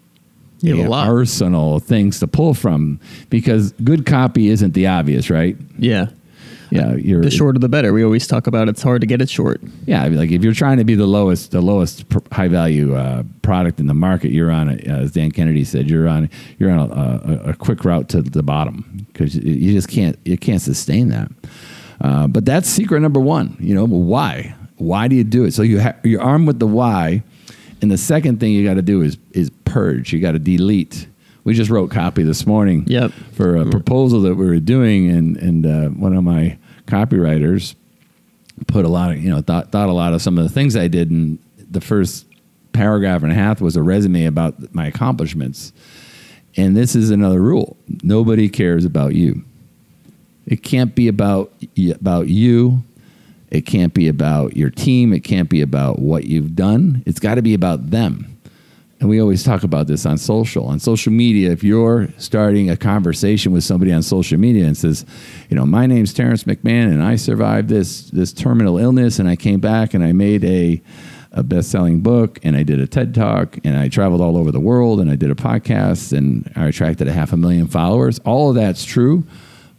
You 0.62 0.78
have 0.78 0.88
a 0.88 0.90
lot. 0.90 1.08
arsenal 1.08 1.76
of 1.76 1.84
things 1.84 2.20
to 2.22 2.28
pull 2.28 2.56
from 2.56 3.00
because 3.30 3.72
good 3.84 4.08
copy 4.08 4.48
isn't 4.50 4.74
the 4.74 4.88
obvious, 4.88 5.30
right? 5.30 5.56
Yeah. 5.78 6.08
Yeah, 6.76 6.96
you're 6.96 7.22
The 7.22 7.32
shorter 7.32 7.60
the 7.60 7.70
better. 7.70 7.94
We 7.94 8.04
always 8.04 8.28
talk 8.28 8.48
about 8.48 8.68
it's 8.70 8.82
hard 8.82 9.02
to 9.02 9.08
get 9.08 9.22
it 9.22 9.30
short. 9.30 9.62
Yeah, 9.86 10.04
I 10.04 10.10
mean, 10.10 10.20
like 10.20 10.32
if 10.32 10.44
you're 10.44 10.54
trying 10.54 10.78
to 10.78 10.84
be 10.84 10.96
the 10.96 11.06
lowest, 11.08 11.52
the 11.52 11.62
lowest 11.62 12.08
pr- 12.10 12.20
high 12.32 12.48
value 12.48 12.96
uh, 12.96 13.24
product 13.42 13.80
in 13.80 13.88
the 13.88 13.94
market, 13.94 14.32
you're 14.32 14.52
on, 14.52 14.70
a, 14.70 14.74
as 14.74 15.12
Dan 15.12 15.32
Kennedy 15.32 15.64
said, 15.64 15.90
you're 15.90 16.08
on, 16.08 16.30
you're 16.60 16.72
on 16.72 16.92
a, 16.92 17.44
a, 17.48 17.50
a 17.52 17.54
quick 17.56 17.86
route 17.86 18.10
to 18.10 18.22
the 18.22 18.44
bottom 18.44 19.06
because 19.14 19.36
you 19.36 19.72
just 19.74 19.88
can't, 19.90 20.18
you 20.26 20.38
can't 20.38 20.62
sustain 20.62 21.10
that. 21.10 21.32
Uh, 22.02 22.28
but 22.28 22.46
that's 22.46 22.68
secret 22.68 23.00
number 23.00 23.20
one. 23.20 23.56
You 23.60 23.74
know, 23.76 23.86
why? 23.86 24.54
Why 24.78 25.08
do 25.08 25.16
you 25.16 25.24
do 25.24 25.46
it? 25.46 25.54
So 25.54 25.62
you 25.62 25.80
ha- 25.82 25.96
you're 26.04 26.22
armed 26.22 26.48
with 26.48 26.60
the 26.60 26.68
why, 26.68 27.24
and 27.82 27.90
the 27.90 27.98
second 27.98 28.40
thing 28.42 28.52
you 28.52 28.66
got 28.68 28.74
to 28.74 28.82
do 28.82 29.02
is 29.02 29.18
is 29.32 29.50
purge. 29.64 30.12
You 30.12 30.20
got 30.20 30.34
to 30.34 30.40
delete. 30.40 31.08
We 31.46 31.54
just 31.54 31.70
wrote 31.70 31.92
copy 31.92 32.24
this 32.24 32.46
morning 32.46 32.84
Yep. 32.88 33.12
for 33.34 33.56
a 33.56 33.66
proposal 33.70 34.20
that 34.22 34.36
we 34.36 34.46
were 34.46 34.60
doing, 34.60 35.10
and 35.10 35.38
and 35.38 35.66
uh, 35.66 35.88
one 35.90 36.14
of 36.14 36.24
my 36.26 36.58
copywriters 36.86 37.76
put 38.68 38.86
a 38.86 38.90
lot 38.90 39.12
of 39.12 39.22
you 39.22 39.30
know 39.30 39.42
thought 39.42 39.72
thought 39.72 39.90
a 39.90 39.94
lot 39.94 40.14
of 40.14 40.22
some 40.22 40.38
of 40.38 40.44
the 40.44 40.50
things 40.50 40.76
I 40.76 40.88
did, 40.88 41.12
and 41.12 41.40
the 41.58 41.82
first 41.82 42.26
paragraph 42.74 43.24
and 43.24 43.32
a 43.32 43.36
half 43.36 43.62
was 43.62 43.76
a 43.76 43.84
resume 43.84 44.26
about 44.26 44.74
my 44.74 44.88
accomplishments. 44.88 45.74
And 46.58 46.76
this 46.76 46.96
is 46.96 47.10
another 47.10 47.42
rule: 47.42 47.78
nobody 48.04 48.50
cares 48.50 48.86
about 48.86 49.16
you. 49.16 49.44
It 50.46 50.64
can't 50.64 50.96
be 50.96 51.08
about 51.08 51.52
about 51.94 52.28
you. 52.28 52.84
It 53.50 53.66
can't 53.66 53.94
be 53.94 54.08
about 54.08 54.58
your 54.58 54.70
team. 54.70 55.14
It 55.14 55.22
can't 55.22 55.50
be 55.50 55.62
about 55.62 56.00
what 56.00 56.26
you've 56.26 56.56
done. 56.56 57.04
It's 57.06 57.20
got 57.20 57.36
to 57.36 57.42
be 57.42 57.54
about 57.54 57.92
them. 57.92 58.35
And 59.00 59.10
we 59.10 59.20
always 59.20 59.44
talk 59.44 59.64
about 59.64 59.88
this 59.88 60.06
on 60.06 60.18
social. 60.18 60.68
On 60.68 60.80
social 60.80 61.12
media, 61.12 61.52
if 61.52 61.64
you're 61.64 62.08
starting 62.18 62.70
a 62.70 62.78
conversation 62.78 63.52
with 63.52 63.64
somebody 63.64 63.92
on 63.92 64.02
social 64.02 64.38
media 64.40 64.66
and 64.66 64.78
says, 64.78 65.06
you 65.50 65.56
know, 65.56 65.66
my 65.66 65.86
name's 65.86 66.14
Terrence 66.14 66.46
McMahon 66.46 66.94
and 66.94 67.04
I 67.04 67.18
survived 67.18 67.68
this 67.68 68.10
this 68.12 68.32
terminal 68.32 68.78
illness 68.78 69.20
and 69.20 69.28
I 69.28 69.36
came 69.36 69.60
back 69.60 69.94
and 69.94 70.04
I 70.04 70.14
made 70.14 70.44
a 70.46 70.82
a 71.34 71.44
best-selling 71.44 72.00
book 72.00 72.40
and 72.44 72.56
I 72.56 72.64
did 72.64 72.80
a 72.80 72.88
TED 72.88 73.14
talk 73.14 73.58
and 73.66 73.76
I 73.76 73.90
traveled 73.90 74.22
all 74.22 74.38
over 74.38 74.54
the 74.54 74.60
world 74.62 75.02
and 75.02 75.12
I 75.12 75.18
did 75.18 75.30
a 75.30 75.36
podcast 75.36 76.18
and 76.18 76.50
I 76.56 76.68
attracted 76.68 77.10
a 77.10 77.12
half 77.12 77.34
a 77.34 77.38
million 77.38 77.68
followers. 77.68 78.20
All 78.20 78.50
of 78.50 78.56
that's 78.56 78.86
true 78.86 79.26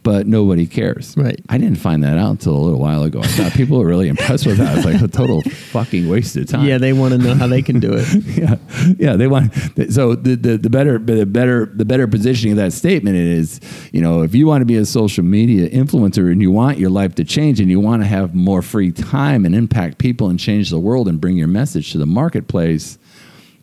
but 0.07 0.25
nobody 0.25 0.65
cares. 0.65 1.17
Right. 1.17 1.37
I 1.49 1.57
didn't 1.57 1.79
find 1.79 2.01
that 2.05 2.17
out 2.17 2.31
until 2.31 2.55
a 2.55 2.63
little 2.63 2.79
while 2.79 3.03
ago. 3.03 3.19
I 3.19 3.27
thought 3.27 3.51
people 3.51 3.77
were 3.77 3.85
really 3.85 4.07
impressed 4.07 4.45
with 4.45 4.57
that. 4.57 4.77
It's 4.77 4.85
like 4.85 5.01
a 5.01 5.07
total 5.09 5.41
fucking 5.71 6.07
waste 6.07 6.37
of 6.37 6.47
time. 6.47 6.65
Yeah, 6.65 6.77
they 6.77 6.93
want 6.93 7.11
to 7.11 7.17
know 7.17 7.35
how 7.35 7.47
they 7.47 7.61
can 7.61 7.81
do 7.81 7.91
it. 7.93 8.07
yeah, 8.25 8.55
yeah. 8.97 9.17
They 9.17 9.27
want 9.27 9.53
so 9.91 10.15
the, 10.15 10.35
the 10.35 10.57
the 10.57 10.69
better 10.69 10.97
the 10.97 11.25
better 11.25 11.65
the 11.65 11.83
better 11.83 12.07
positioning 12.07 12.53
of 12.53 12.57
that 12.57 12.71
statement 12.71 13.17
is 13.17 13.59
you 13.91 13.99
know 13.99 14.21
if 14.21 14.33
you 14.33 14.47
want 14.47 14.61
to 14.61 14.65
be 14.65 14.77
a 14.77 14.85
social 14.85 15.25
media 15.25 15.69
influencer 15.71 16.31
and 16.31 16.41
you 16.41 16.51
want 16.51 16.77
your 16.77 16.89
life 16.89 17.13
to 17.15 17.25
change 17.25 17.59
and 17.59 17.69
you 17.69 17.81
want 17.81 18.01
to 18.01 18.07
have 18.07 18.33
more 18.33 18.61
free 18.61 18.93
time 18.93 19.45
and 19.45 19.53
impact 19.53 19.97
people 19.97 20.29
and 20.29 20.39
change 20.39 20.69
the 20.69 20.79
world 20.79 21.09
and 21.09 21.19
bring 21.19 21.35
your 21.35 21.49
message 21.49 21.91
to 21.91 21.97
the 21.97 22.05
marketplace, 22.05 22.97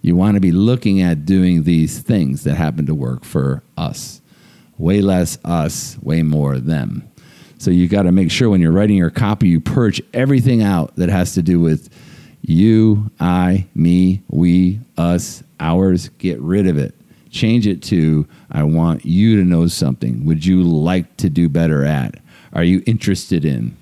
you 0.02 0.14
want 0.14 0.34
to 0.34 0.42
be 0.42 0.52
looking 0.52 1.00
at 1.00 1.24
doing 1.24 1.62
these 1.62 2.00
things 2.00 2.44
that 2.44 2.56
happen 2.56 2.84
to 2.84 2.94
work 2.94 3.24
for 3.24 3.62
us 3.78 4.20
way 4.78 5.00
less 5.00 5.38
us, 5.44 5.96
way 6.02 6.22
more 6.22 6.58
them. 6.58 7.08
So 7.58 7.70
you 7.70 7.88
got 7.88 8.02
to 8.02 8.12
make 8.12 8.30
sure 8.30 8.50
when 8.50 8.60
you're 8.60 8.72
writing 8.72 8.96
your 8.96 9.10
copy, 9.10 9.48
you 9.48 9.60
purge 9.60 10.02
everything 10.12 10.62
out 10.62 10.94
that 10.96 11.08
has 11.08 11.32
to 11.34 11.42
do 11.42 11.60
with 11.60 11.88
you, 12.42 13.10
I, 13.18 13.66
me, 13.74 14.22
we, 14.28 14.80
us, 14.98 15.42
ours. 15.60 16.10
Get 16.18 16.38
rid 16.40 16.66
of 16.66 16.76
it. 16.76 16.94
Change 17.30 17.66
it 17.66 17.82
to 17.84 18.26
I 18.50 18.64
want 18.64 19.04
you 19.06 19.36
to 19.36 19.44
know 19.48 19.66
something. 19.66 20.26
Would 20.26 20.44
you 20.44 20.62
like 20.62 21.16
to 21.18 21.30
do 21.30 21.48
better 21.48 21.84
at? 21.84 22.16
Are 22.52 22.62
you 22.62 22.82
interested 22.86 23.44
in? 23.44 23.76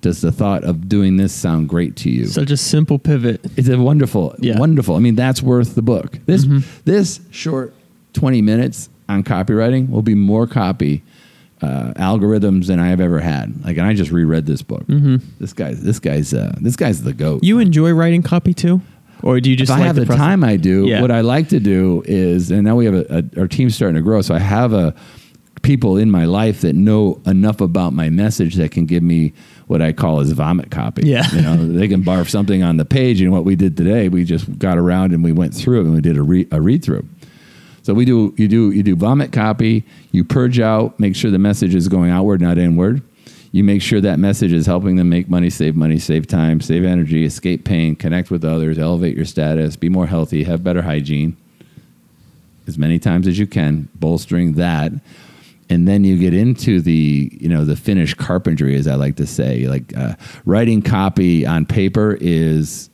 Does 0.00 0.20
the 0.20 0.32
thought 0.32 0.64
of 0.64 0.88
doing 0.88 1.16
this 1.16 1.32
sound 1.34 1.68
great 1.68 1.94
to 1.96 2.10
you? 2.10 2.26
Such 2.26 2.50
a 2.50 2.56
simple 2.56 2.98
pivot. 2.98 3.44
It's 3.56 3.68
a 3.68 3.78
wonderful, 3.78 4.34
Yeah. 4.38 4.58
wonderful. 4.58 4.94
I 4.94 5.00
mean, 5.00 5.16
that's 5.16 5.42
worth 5.42 5.74
the 5.74 5.82
book. 5.82 6.18
This 6.24 6.44
mm-hmm. 6.44 6.60
this 6.84 7.20
short 7.30 7.74
twenty 8.12 8.40
minutes 8.40 8.88
on 9.08 9.24
copywriting 9.24 9.88
will 9.90 10.02
be 10.02 10.14
more 10.14 10.46
copy 10.46 11.02
uh, 11.62 11.92
algorithms 11.96 12.66
than 12.66 12.78
I 12.78 12.88
have 12.88 13.00
ever 13.00 13.20
had. 13.20 13.64
Like, 13.64 13.76
and 13.78 13.86
I 13.86 13.94
just 13.94 14.10
reread 14.10 14.46
this 14.46 14.62
book. 14.62 14.84
This 15.40 15.52
guy's 15.52 15.82
this 15.82 15.98
guy's 15.98 16.32
uh, 16.34 16.54
this 16.60 16.76
guy's 16.76 17.02
the 17.02 17.12
goat. 17.12 17.42
You 17.42 17.58
enjoy 17.58 17.92
writing 17.92 18.22
copy 18.22 18.54
too, 18.54 18.80
or 19.22 19.40
do 19.40 19.50
you 19.50 19.56
just 19.56 19.70
if 19.70 19.76
I 19.76 19.80
have 19.80 19.96
the, 19.96 20.06
process? 20.06 20.20
time, 20.20 20.44
I 20.44 20.56
do. 20.56 20.86
Yeah. 20.86 21.00
What 21.00 21.10
I 21.10 21.22
like 21.22 21.48
to 21.48 21.60
do 21.60 22.02
is, 22.06 22.50
and 22.50 22.64
now 22.64 22.76
we 22.76 22.84
have 22.84 22.94
a, 22.94 23.24
a 23.36 23.40
our 23.40 23.48
team's 23.48 23.74
starting 23.74 23.96
to 23.96 24.02
grow, 24.02 24.22
so 24.22 24.34
I 24.34 24.38
have 24.38 24.72
a 24.72 24.94
people 25.62 25.96
in 25.96 26.10
my 26.10 26.24
life 26.24 26.60
that 26.60 26.74
know 26.74 27.20
enough 27.26 27.60
about 27.60 27.92
my 27.92 28.08
message 28.10 28.54
that 28.54 28.70
can 28.70 28.86
give 28.86 29.02
me 29.02 29.32
what 29.66 29.82
I 29.82 29.92
call 29.92 30.20
as 30.20 30.30
vomit 30.30 30.70
copy. 30.70 31.06
Yeah. 31.06 31.24
you 31.32 31.42
know, 31.42 31.56
they 31.56 31.88
can 31.88 32.02
barf 32.02 32.28
something 32.28 32.62
on 32.62 32.76
the 32.76 32.84
page, 32.84 33.20
and 33.20 33.32
what 33.32 33.44
we 33.44 33.56
did 33.56 33.76
today, 33.76 34.08
we 34.08 34.24
just 34.24 34.58
got 34.58 34.78
around 34.78 35.12
and 35.12 35.22
we 35.22 35.32
went 35.32 35.54
through 35.54 35.80
it 35.80 35.84
and 35.84 35.94
we 35.94 36.00
did 36.00 36.16
a, 36.16 36.22
re, 36.22 36.46
a 36.52 36.60
read 36.60 36.84
through. 36.84 37.06
So 37.88 37.94
we 37.94 38.04
do 38.04 38.34
you 38.36 38.48
do 38.48 38.70
you 38.70 38.82
do 38.82 38.94
vomit 38.94 39.32
copy, 39.32 39.82
you 40.12 40.22
purge 40.22 40.60
out, 40.60 41.00
make 41.00 41.16
sure 41.16 41.30
the 41.30 41.38
message 41.38 41.74
is 41.74 41.88
going 41.88 42.10
outward, 42.10 42.38
not 42.38 42.58
inward. 42.58 43.00
You 43.50 43.64
make 43.64 43.80
sure 43.80 43.98
that 44.02 44.18
message 44.18 44.52
is 44.52 44.66
helping 44.66 44.96
them 44.96 45.08
make 45.08 45.30
money, 45.30 45.48
save 45.48 45.74
money, 45.74 45.98
save 45.98 46.26
time, 46.26 46.60
save 46.60 46.84
energy, 46.84 47.24
escape 47.24 47.64
pain, 47.64 47.96
connect 47.96 48.30
with 48.30 48.44
others, 48.44 48.78
elevate 48.78 49.16
your 49.16 49.24
status, 49.24 49.74
be 49.76 49.88
more 49.88 50.06
healthy, 50.06 50.44
have 50.44 50.62
better 50.62 50.82
hygiene. 50.82 51.34
As 52.66 52.76
many 52.76 52.98
times 52.98 53.26
as 53.26 53.38
you 53.38 53.46
can, 53.46 53.88
bolstering 53.94 54.52
that. 54.56 54.92
And 55.70 55.88
then 55.88 56.04
you 56.04 56.18
get 56.18 56.34
into 56.34 56.82
the, 56.82 57.30
you 57.40 57.48
know, 57.48 57.64
the 57.64 57.74
finished 57.74 58.18
carpentry, 58.18 58.76
as 58.76 58.86
I 58.86 58.96
like 58.96 59.16
to 59.16 59.26
say. 59.26 59.66
Like 59.66 59.96
uh, 59.96 60.16
writing 60.44 60.82
copy 60.82 61.46
on 61.46 61.64
paper 61.64 62.18
is 62.20 62.90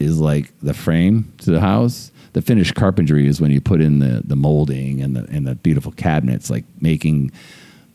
is 0.00 0.18
like 0.18 0.52
the 0.62 0.74
frame 0.74 1.32
to 1.38 1.52
the 1.52 1.60
house. 1.60 2.10
The 2.36 2.42
finished 2.42 2.74
carpentry 2.74 3.26
is 3.26 3.40
when 3.40 3.50
you 3.50 3.62
put 3.62 3.80
in 3.80 4.00
the, 4.00 4.20
the 4.22 4.36
molding 4.36 5.00
and 5.00 5.16
the 5.16 5.26
and 5.30 5.46
the 5.46 5.54
beautiful 5.54 5.90
cabinets, 5.92 6.50
like 6.50 6.66
making 6.82 7.32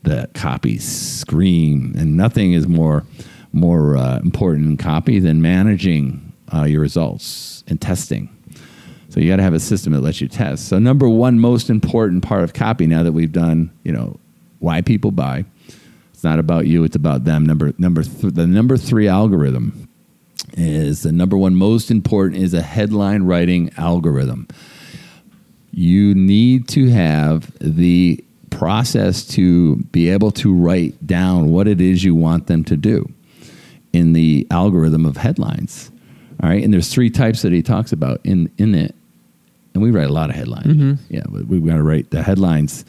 the 0.02 0.28
copy 0.34 0.78
scream. 0.78 1.94
And 1.96 2.16
nothing 2.16 2.52
is 2.52 2.66
more 2.66 3.04
more 3.52 3.96
uh, 3.96 4.18
important 4.18 4.66
in 4.66 4.76
copy 4.78 5.20
than 5.20 5.42
managing 5.42 6.32
uh, 6.52 6.64
your 6.64 6.80
results 6.80 7.62
and 7.68 7.80
testing. 7.80 8.36
So 9.10 9.20
you 9.20 9.30
got 9.30 9.36
to 9.36 9.44
have 9.44 9.54
a 9.54 9.60
system 9.60 9.92
that 9.92 10.00
lets 10.00 10.20
you 10.20 10.26
test. 10.26 10.66
So 10.66 10.80
number 10.80 11.08
one 11.08 11.38
most 11.38 11.70
important 11.70 12.24
part 12.24 12.42
of 12.42 12.52
copy 12.52 12.88
now 12.88 13.04
that 13.04 13.12
we've 13.12 13.30
done, 13.30 13.70
you 13.84 13.92
know, 13.92 14.18
why 14.58 14.80
people 14.80 15.12
buy. 15.12 15.44
It's 16.12 16.24
not 16.24 16.40
about 16.40 16.66
you, 16.66 16.82
it's 16.82 16.96
about 16.96 17.22
them. 17.22 17.46
Number 17.46 17.74
number 17.78 18.02
th- 18.02 18.34
the 18.34 18.48
number 18.48 18.76
3 18.76 19.06
algorithm 19.06 19.88
is 20.56 21.02
the 21.02 21.12
number 21.12 21.36
one 21.36 21.54
most 21.54 21.90
important 21.90 22.42
is 22.42 22.52
a 22.54 22.62
headline 22.62 23.22
writing 23.24 23.70
algorithm. 23.76 24.46
You 25.72 26.14
need 26.14 26.68
to 26.68 26.90
have 26.90 27.50
the 27.58 28.22
process 28.50 29.24
to 29.28 29.76
be 29.76 30.10
able 30.10 30.30
to 30.32 30.52
write 30.54 31.06
down 31.06 31.50
what 31.50 31.66
it 31.66 31.80
is 31.80 32.04
you 32.04 32.14
want 32.14 32.46
them 32.46 32.64
to 32.64 32.76
do 32.76 33.10
in 33.92 34.12
the 34.12 34.46
algorithm 34.50 35.06
of 35.06 35.16
headlines. 35.16 35.90
All 36.42 36.48
right, 36.50 36.62
and 36.62 36.72
there's 36.72 36.92
three 36.92 37.08
types 37.08 37.42
that 37.42 37.52
he 37.52 37.62
talks 37.62 37.92
about 37.92 38.20
in 38.24 38.50
in 38.58 38.74
it, 38.74 38.94
and 39.74 39.82
we 39.82 39.90
write 39.90 40.10
a 40.10 40.12
lot 40.12 40.28
of 40.28 40.36
headlines. 40.36 40.98
Yeah, 41.08 41.22
we- 41.30 41.42
we've 41.44 41.64
got 41.64 41.76
to 41.76 41.82
write 41.82 42.10
the 42.10 42.22
headlines. 42.22 42.84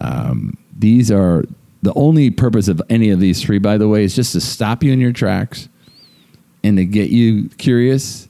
Um, 0.00 0.56
these 0.76 1.10
are 1.12 1.44
the 1.82 1.92
only 1.94 2.30
purpose 2.30 2.66
of 2.66 2.80
any 2.88 3.10
of 3.10 3.20
these 3.20 3.40
three, 3.42 3.58
by 3.58 3.78
the 3.78 3.86
way, 3.88 4.04
is 4.04 4.16
just 4.16 4.32
to 4.32 4.40
stop 4.40 4.82
you 4.82 4.92
in 4.92 5.00
your 5.00 5.12
tracks 5.12 5.68
and 6.64 6.76
to 6.78 6.84
get 6.84 7.10
you 7.10 7.48
curious, 7.58 8.28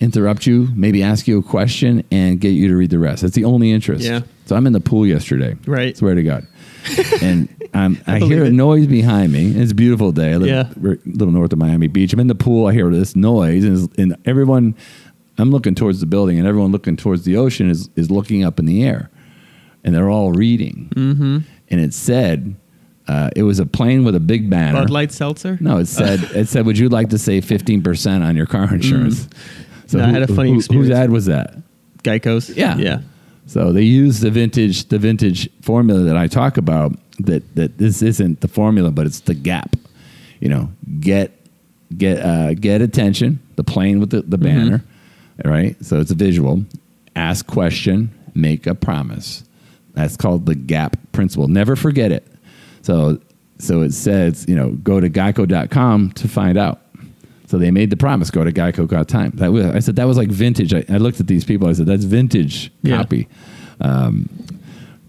interrupt 0.00 0.46
you, 0.46 0.68
maybe 0.76 1.02
ask 1.02 1.26
you 1.26 1.38
a 1.38 1.42
question, 1.42 2.04
and 2.12 2.40
get 2.40 2.50
you 2.50 2.68
to 2.68 2.76
read 2.76 2.90
the 2.90 2.98
rest. 3.00 3.22
That's 3.22 3.34
the 3.34 3.44
only 3.44 3.72
interest. 3.72 4.04
Yeah. 4.04 4.20
So 4.46 4.54
I'm 4.54 4.66
in 4.66 4.72
the 4.72 4.80
pool 4.80 5.06
yesterday. 5.06 5.56
Right. 5.66 5.96
Swear 5.96 6.14
to 6.14 6.22
God. 6.22 6.46
and 7.22 7.48
um, 7.74 7.98
I, 8.06 8.18
believe 8.18 8.32
hear 8.36 8.44
a 8.44 8.48
it. 8.48 8.52
noise 8.52 8.86
behind 8.86 9.32
me. 9.32 9.50
It's 9.52 9.72
a 9.72 9.74
beautiful 9.74 10.12
day. 10.12 10.32
I 10.32 10.36
live 10.36 10.48
Yeah. 10.48 10.90
a 10.90 10.96
little 11.06 11.32
north 11.32 11.52
of 11.52 11.58
Miami 11.58 11.86
Beach. 11.88 12.12
I'm 12.12 12.20
in 12.20 12.26
the 12.28 12.34
pool. 12.34 12.66
I 12.66 12.72
hear 12.72 12.88
this 12.90 13.14
noise, 13.16 13.64
and, 13.64 13.98
and 13.98 14.16
everyone, 14.24 14.74
I'm 15.38 15.50
looking 15.50 15.74
towards 15.74 16.00
the 16.00 16.06
building, 16.06 16.38
and 16.38 16.46
everyone 16.46 16.72
looking 16.72 16.96
towards 16.96 17.24
the 17.24 17.36
ocean 17.36 17.70
is, 17.70 17.88
is 17.96 18.10
looking 18.10 18.44
up 18.44 18.58
in 18.58 18.66
the 18.66 18.82
air. 18.84 19.10
And 19.84 19.94
they're 19.94 20.10
all 20.10 20.32
reading. 20.32 20.90
Mm-hmm. 20.94 21.38
And 21.68 21.80
it 21.80 21.94
said, 21.94 22.56
uh, 23.10 23.30
it 23.34 23.42
was 23.42 23.58
a 23.58 23.66
plane 23.66 24.04
with 24.04 24.14
a 24.14 24.20
big 24.20 24.48
banner. 24.48 24.80
Bud 24.80 24.90
Light 24.90 25.10
Seltzer. 25.12 25.58
No, 25.60 25.78
it 25.78 25.86
said 25.86 26.20
it 26.34 26.48
said, 26.48 26.64
"Would 26.66 26.78
you 26.78 26.88
like 26.88 27.08
to 27.10 27.18
save 27.18 27.44
fifteen 27.44 27.82
percent 27.82 28.22
on 28.24 28.36
your 28.36 28.46
car 28.46 28.72
insurance?" 28.74 29.28
So 29.86 29.98
Mm. 29.98 30.02
No, 30.02 30.04
I 30.06 30.10
had 30.10 30.22
a 30.22 30.28
funny 30.28 30.52
whose 30.52 30.66
experience. 30.66 30.94
ad 30.94 31.10
was 31.10 31.26
that? 31.26 31.56
Geico's. 32.04 32.48
Yeah. 32.50 32.76
Yeah. 32.78 33.00
So 33.46 33.72
they 33.72 33.82
use 33.82 34.20
the 34.20 34.30
vintage 34.30 34.88
the 34.88 34.98
vintage 34.98 35.48
formula 35.62 36.02
that 36.02 36.16
I 36.16 36.28
talk 36.28 36.56
about. 36.56 36.92
That 37.18 37.42
that 37.56 37.76
this 37.78 38.00
isn't 38.00 38.40
the 38.40 38.48
formula, 38.48 38.90
but 38.92 39.06
it's 39.06 39.20
the 39.20 39.34
gap. 39.34 39.74
You 40.38 40.48
know, 40.48 40.70
get 41.00 41.32
get 41.96 42.24
uh, 42.24 42.54
get 42.54 42.80
attention. 42.80 43.40
The 43.56 43.64
plane 43.64 43.98
with 44.00 44.10
the, 44.10 44.22
the 44.22 44.38
banner, 44.38 44.82
right? 45.44 45.74
So 45.84 45.98
it's 46.00 46.12
a 46.12 46.14
visual. 46.14 46.64
Ask 47.16 47.46
question, 47.46 48.10
make 48.34 48.66
a 48.68 48.74
promise. 48.74 49.42
That's 49.94 50.16
called 50.16 50.46
the 50.46 50.54
gap 50.54 50.96
principle. 51.12 51.48
Never 51.48 51.74
forget 51.76 52.12
it. 52.12 52.24
So 52.82 53.20
so 53.58 53.82
it 53.82 53.92
says, 53.92 54.46
you 54.48 54.56
know, 54.56 54.70
go 54.70 55.00
to 55.00 55.10
geico.com 55.10 56.12
to 56.12 56.28
find 56.28 56.56
out. 56.56 56.80
So 57.46 57.58
they 57.58 57.70
made 57.70 57.90
the 57.90 57.96
promise, 57.96 58.30
go 58.30 58.42
to 58.44 58.52
geico.com. 58.52 59.32
That 59.34 59.52
was, 59.52 59.66
I 59.66 59.80
said, 59.80 59.96
that 59.96 60.04
was 60.06 60.16
like 60.16 60.28
vintage. 60.28 60.72
I, 60.72 60.84
I 60.88 60.96
looked 60.98 61.18
at 61.20 61.26
these 61.26 61.44
people. 61.44 61.68
I 61.68 61.72
said, 61.74 61.86
that's 61.86 62.04
vintage 62.04 62.72
Yeah. 62.82 62.96
copy. 62.98 63.28
Um, 63.80 64.28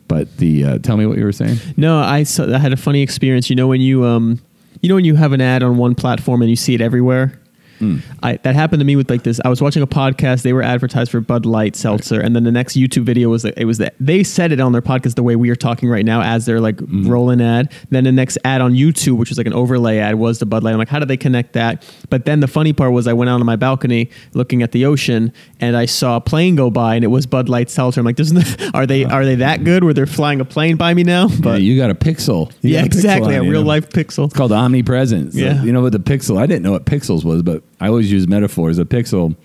but 0.08 0.36
the, 0.38 0.64
uh, 0.66 0.78
tell 0.80 0.98
me 0.98 1.06
what 1.06 1.18
you 1.18 1.24
were 1.24 1.32
saying. 1.32 1.58
No, 1.78 2.00
I 2.00 2.24
saw, 2.24 2.54
I 2.54 2.58
had 2.58 2.74
a 2.74 2.78
funny 2.78 3.02
experience. 3.02 3.50
You 3.50 3.56
know 3.56 3.68
when 3.68 3.80
you 3.80 4.04
um, 4.06 4.42
you 4.82 4.90
know 4.90 4.96
when 4.96 5.06
you 5.06 5.16
have 5.16 5.32
an 5.34 5.40
ad 5.42 5.64
on 5.64 5.78
one 5.78 5.96
platform 5.96 6.42
and 6.42 6.50
you 6.50 6.56
see 6.58 6.74
it 6.74 6.82
everywhere. 6.82 7.40
Mm. 7.82 8.02
I, 8.24 8.38
that 8.38 8.56
happened 8.56 8.80
to 8.80 8.86
me 8.86 8.96
with 8.96 9.10
like 9.10 9.24
this. 9.24 9.40
I 9.44 9.50
was 9.50 9.62
watching 9.62 9.82
a 9.84 9.88
podcast. 9.88 10.44
They 10.44 10.54
were 10.54 10.64
advertised 10.64 11.12
for 11.12 11.20
Bud 11.20 11.46
Light 11.46 11.76
seltzer, 11.76 12.20
and 12.20 12.36
then 12.36 12.44
the 12.44 12.52
next 12.52 12.76
YouTube 12.76 13.04
video 13.04 13.30
was 13.30 13.44
that 13.44 13.58
it 13.58 13.66
was 13.66 13.78
that 13.80 13.96
they 14.00 14.24
said 14.24 14.52
it 14.52 14.60
on 14.60 14.72
their 14.72 14.82
podcast 14.82 15.16
the 15.16 15.24
way 15.24 15.36
we 15.36 15.50
are 15.50 15.56
talking 15.56 15.90
right 15.90 16.06
now 16.06 16.22
as 16.22 16.46
they're 16.46 16.62
like 16.62 16.78
mm-hmm. 16.78 17.10
rolling 17.10 17.42
ad. 17.42 17.72
Then 17.90 18.04
the 18.04 18.12
next 18.12 18.38
ad 18.46 18.62
on 18.62 18.74
YouTube, 18.74 19.18
which 19.18 19.30
was 19.30 19.38
like 19.38 19.48
an 19.48 19.54
overlay 19.54 19.98
ad, 19.98 20.16
was 20.16 20.40
the 20.40 20.46
Bud 20.46 20.64
Light. 20.64 20.74
I'm 20.74 20.78
like, 20.78 20.90
how 20.90 21.00
did 21.00 21.08
they 21.08 21.18
connect 21.18 21.54
that? 21.54 21.90
But 22.10 22.26
then 22.26 22.40
the 22.40 22.48
funny 22.48 22.74
part 22.74 22.94
was 22.94 23.08
I 23.08 23.14
went 23.14 23.30
out 23.30 23.40
on 23.40 23.46
my 23.46 23.56
balcony 23.56 24.10
looking 24.34 24.62
at 24.62 24.72
the 24.72 24.86
ocean, 24.86 25.34
and 25.60 25.76
I 25.76 25.86
saw 25.86 26.18
a 26.18 26.22
plane 26.22 26.56
go 26.56 26.70
by, 26.70 26.96
and 26.96 27.04
it 27.04 27.10
was 27.10 27.26
Bud 27.26 27.50
Light 27.50 27.70
seltzer. 27.70 28.00
I'm 28.00 28.06
like, 28.06 28.16
doesn't 28.16 28.42
are 28.74 28.86
they 28.86 29.06
are 29.06 29.26
they 29.26 29.36
that 29.36 29.64
good 29.64 29.84
where 29.84 29.94
they're 29.94 30.06
flying 30.06 30.40
a 30.40 30.46
plane 30.46 30.78
by 30.78 30.94
me 30.94 31.04
now? 31.04 31.28
Yeah, 31.28 31.38
But 31.42 31.62
you 31.62 31.78
got 31.78 31.90
a 31.90 31.96
pixel. 31.96 32.52
You 32.62 32.74
yeah, 32.74 32.82
a 32.82 32.84
pixel 32.84 32.86
exactly, 32.86 33.36
a 33.36 33.40
on 33.40 33.46
you, 33.46 33.52
real 33.52 33.62
know? 33.62 33.68
life 33.68 33.90
pixel. 33.90 34.26
It's 34.26 34.34
called 34.34 34.52
omnipresent. 34.52 35.34
So, 35.34 35.40
Yeah. 35.40 35.64
You 35.64 35.72
know 35.72 35.82
what 35.82 35.92
the 35.92 36.00
pixel? 36.00 36.38
I 36.38 36.46
didn't 36.46 36.64
know 36.64 36.72
what 36.72 36.86
pixels 36.86 37.24
was, 37.24 37.42
but 37.44 37.64
I 37.82 37.88
always 37.88 38.10
use 38.12 38.28
metaphors. 38.28 38.78
A 38.80 38.86
pixel. 38.86 39.36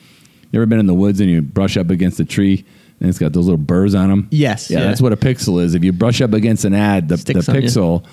You 0.52 0.60
ever 0.60 0.66
been 0.66 0.78
in 0.78 0.86
the 0.86 0.94
woods 0.94 1.18
and 1.20 1.28
you 1.28 1.42
brush 1.42 1.76
up 1.76 1.90
against 1.90 2.20
a 2.20 2.24
tree 2.24 2.64
and 3.00 3.08
it's 3.08 3.18
got 3.18 3.32
those 3.32 3.46
little 3.46 3.56
burrs 3.58 3.94
on 3.94 4.08
them? 4.10 4.28
Yes, 4.30 4.70
Yeah, 4.70 4.78
yeah. 4.78 4.84
that's 4.84 5.00
what 5.00 5.12
a 5.12 5.16
pixel 5.16 5.60
is. 5.62 5.74
If 5.74 5.82
you 5.82 5.92
brush 5.92 6.20
up 6.20 6.32
against 6.32 6.64
an 6.64 6.72
ad, 6.74 7.08
the, 7.08 7.16
the 7.16 7.20
Sticks 7.22 7.48
on 7.48 7.54
you. 7.56 7.60
pixel 7.62 8.06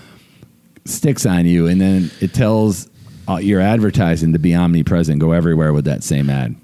sticks 0.85 1.25
on 1.25 1.45
you, 1.45 1.67
and 1.67 1.79
then 1.79 2.11
it 2.19 2.33
tells 2.33 2.89
uh, 3.29 3.37
your 3.37 3.61
advertising 3.61 4.33
to 4.33 4.39
be 4.39 4.53
omnipresent, 4.53 5.19
go 5.19 5.31
everywhere 5.31 5.71
with 5.71 5.85
that 5.85 6.03
same 6.03 6.29
ad, 6.29 6.55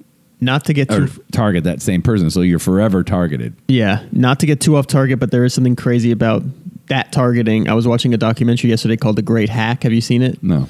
Not 0.42 0.66
to 0.66 0.74
get 0.74 0.92
or 0.92 1.08
too 1.08 1.24
target 1.32 1.63
that 1.66 1.82
same 1.82 2.01
person. 2.01 2.30
So 2.30 2.42
you're 2.42 2.60
forever 2.60 3.04
targeted. 3.04 3.56
Yeah, 3.70 4.04
not 4.12 4.39
to 4.42 4.46
get 4.46 4.60
too 4.60 4.75
off 4.75 4.88
target, 4.88 5.20
but 5.20 5.32
there 5.32 5.46
is 5.46 5.54
something 5.54 5.75
crazy 5.78 6.12
about 6.12 6.44
that 6.88 7.12
targeting. 7.13 7.70
I 7.70 7.74
was 7.75 7.88
watching 7.88 8.13
a 8.13 8.18
documentary 8.18 8.72
yesterday 8.72 8.98
called 8.98 9.16
The 9.16 9.22
Great 9.22 9.48
Hack. 9.50 9.84
Have 9.84 9.94
you 9.94 10.01
seen 10.01 10.22
it? 10.22 10.42
No. 10.44 10.68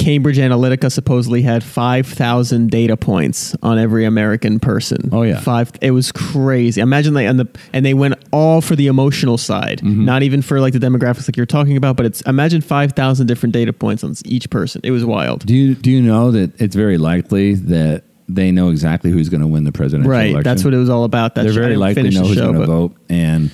Cambridge 0.00 0.38
Analytica 0.38 0.90
supposedly 0.90 1.42
had 1.42 1.62
5,000 1.62 2.70
data 2.70 2.96
points 2.96 3.54
on 3.62 3.78
every 3.78 4.04
American 4.04 4.58
person. 4.58 5.10
Oh, 5.12 5.22
yeah. 5.22 5.38
Five 5.40 5.72
it 5.82 5.90
was 5.90 6.10
crazy. 6.10 6.80
Imagine 6.80 7.12
like 7.14 7.26
and 7.26 7.38
the 7.38 7.48
and 7.72 7.84
they 7.84 7.92
went 7.94 8.14
all 8.32 8.60
for 8.62 8.74
the 8.76 8.86
emotional 8.86 9.36
side, 9.38 9.80
Mm-hmm. 9.80 10.04
not 10.04 10.22
even 10.22 10.42
for 10.42 10.60
like 10.60 10.72
the 10.72 10.78
demographics 10.78 11.28
like 11.28 11.36
you're 11.36 11.46
talking 11.46 11.76
about, 11.76 11.96
but 11.96 12.06
it's 12.06 12.22
imagine 12.22 12.60
5,000 12.62 13.26
different 13.26 13.52
data 13.52 13.72
points 13.72 14.02
on 14.02 14.14
each 14.24 14.48
person. 14.50 14.80
It 14.84 14.90
was 14.90 15.04
wild. 15.04 15.44
Do 15.46 15.54
you 15.54 15.74
do 15.74 15.90
you 15.90 16.00
know 16.02 16.30
that 16.30 16.58
it's 16.60 16.74
very 16.74 16.96
likely 16.98 17.54
that 17.54 18.04
they 18.28 18.50
know 18.52 18.70
exactly 18.70 19.10
who's 19.10 19.28
going 19.28 19.40
to 19.42 19.46
win 19.46 19.64
the 19.64 19.72
presidential 19.72 20.10
Right, 20.10 20.30
election? 20.30 20.44
that's 20.44 20.64
what 20.64 20.72
it 20.72 20.78
was 20.78 20.88
all 20.88 21.04
about. 21.04 21.34
That 21.34 21.42
They're 21.44 21.52
very 21.52 21.76
likely 21.76 22.10
know 22.10 22.22
who's 22.24 22.36
going 22.38 22.58
to 22.58 22.66
vote, 22.66 22.96
and 23.08 23.50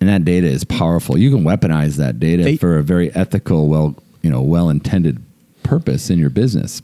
and 0.00 0.08
that 0.10 0.24
data 0.24 0.48
is 0.48 0.64
powerful. 0.64 1.16
You 1.16 1.30
can 1.30 1.44
weaponize 1.44 1.96
that 1.96 2.20
data 2.20 2.42
They- 2.42 2.56
for 2.58 2.76
a 2.78 2.82
very 2.82 3.14
ethical, 3.14 3.68
well, 3.68 3.96
you 4.24 4.30
know, 4.30 4.40
well 4.42 4.70
intended 4.70 5.22
purpose 5.62 6.10
in 6.10 6.18
your 6.18 6.30
business. 6.30 6.82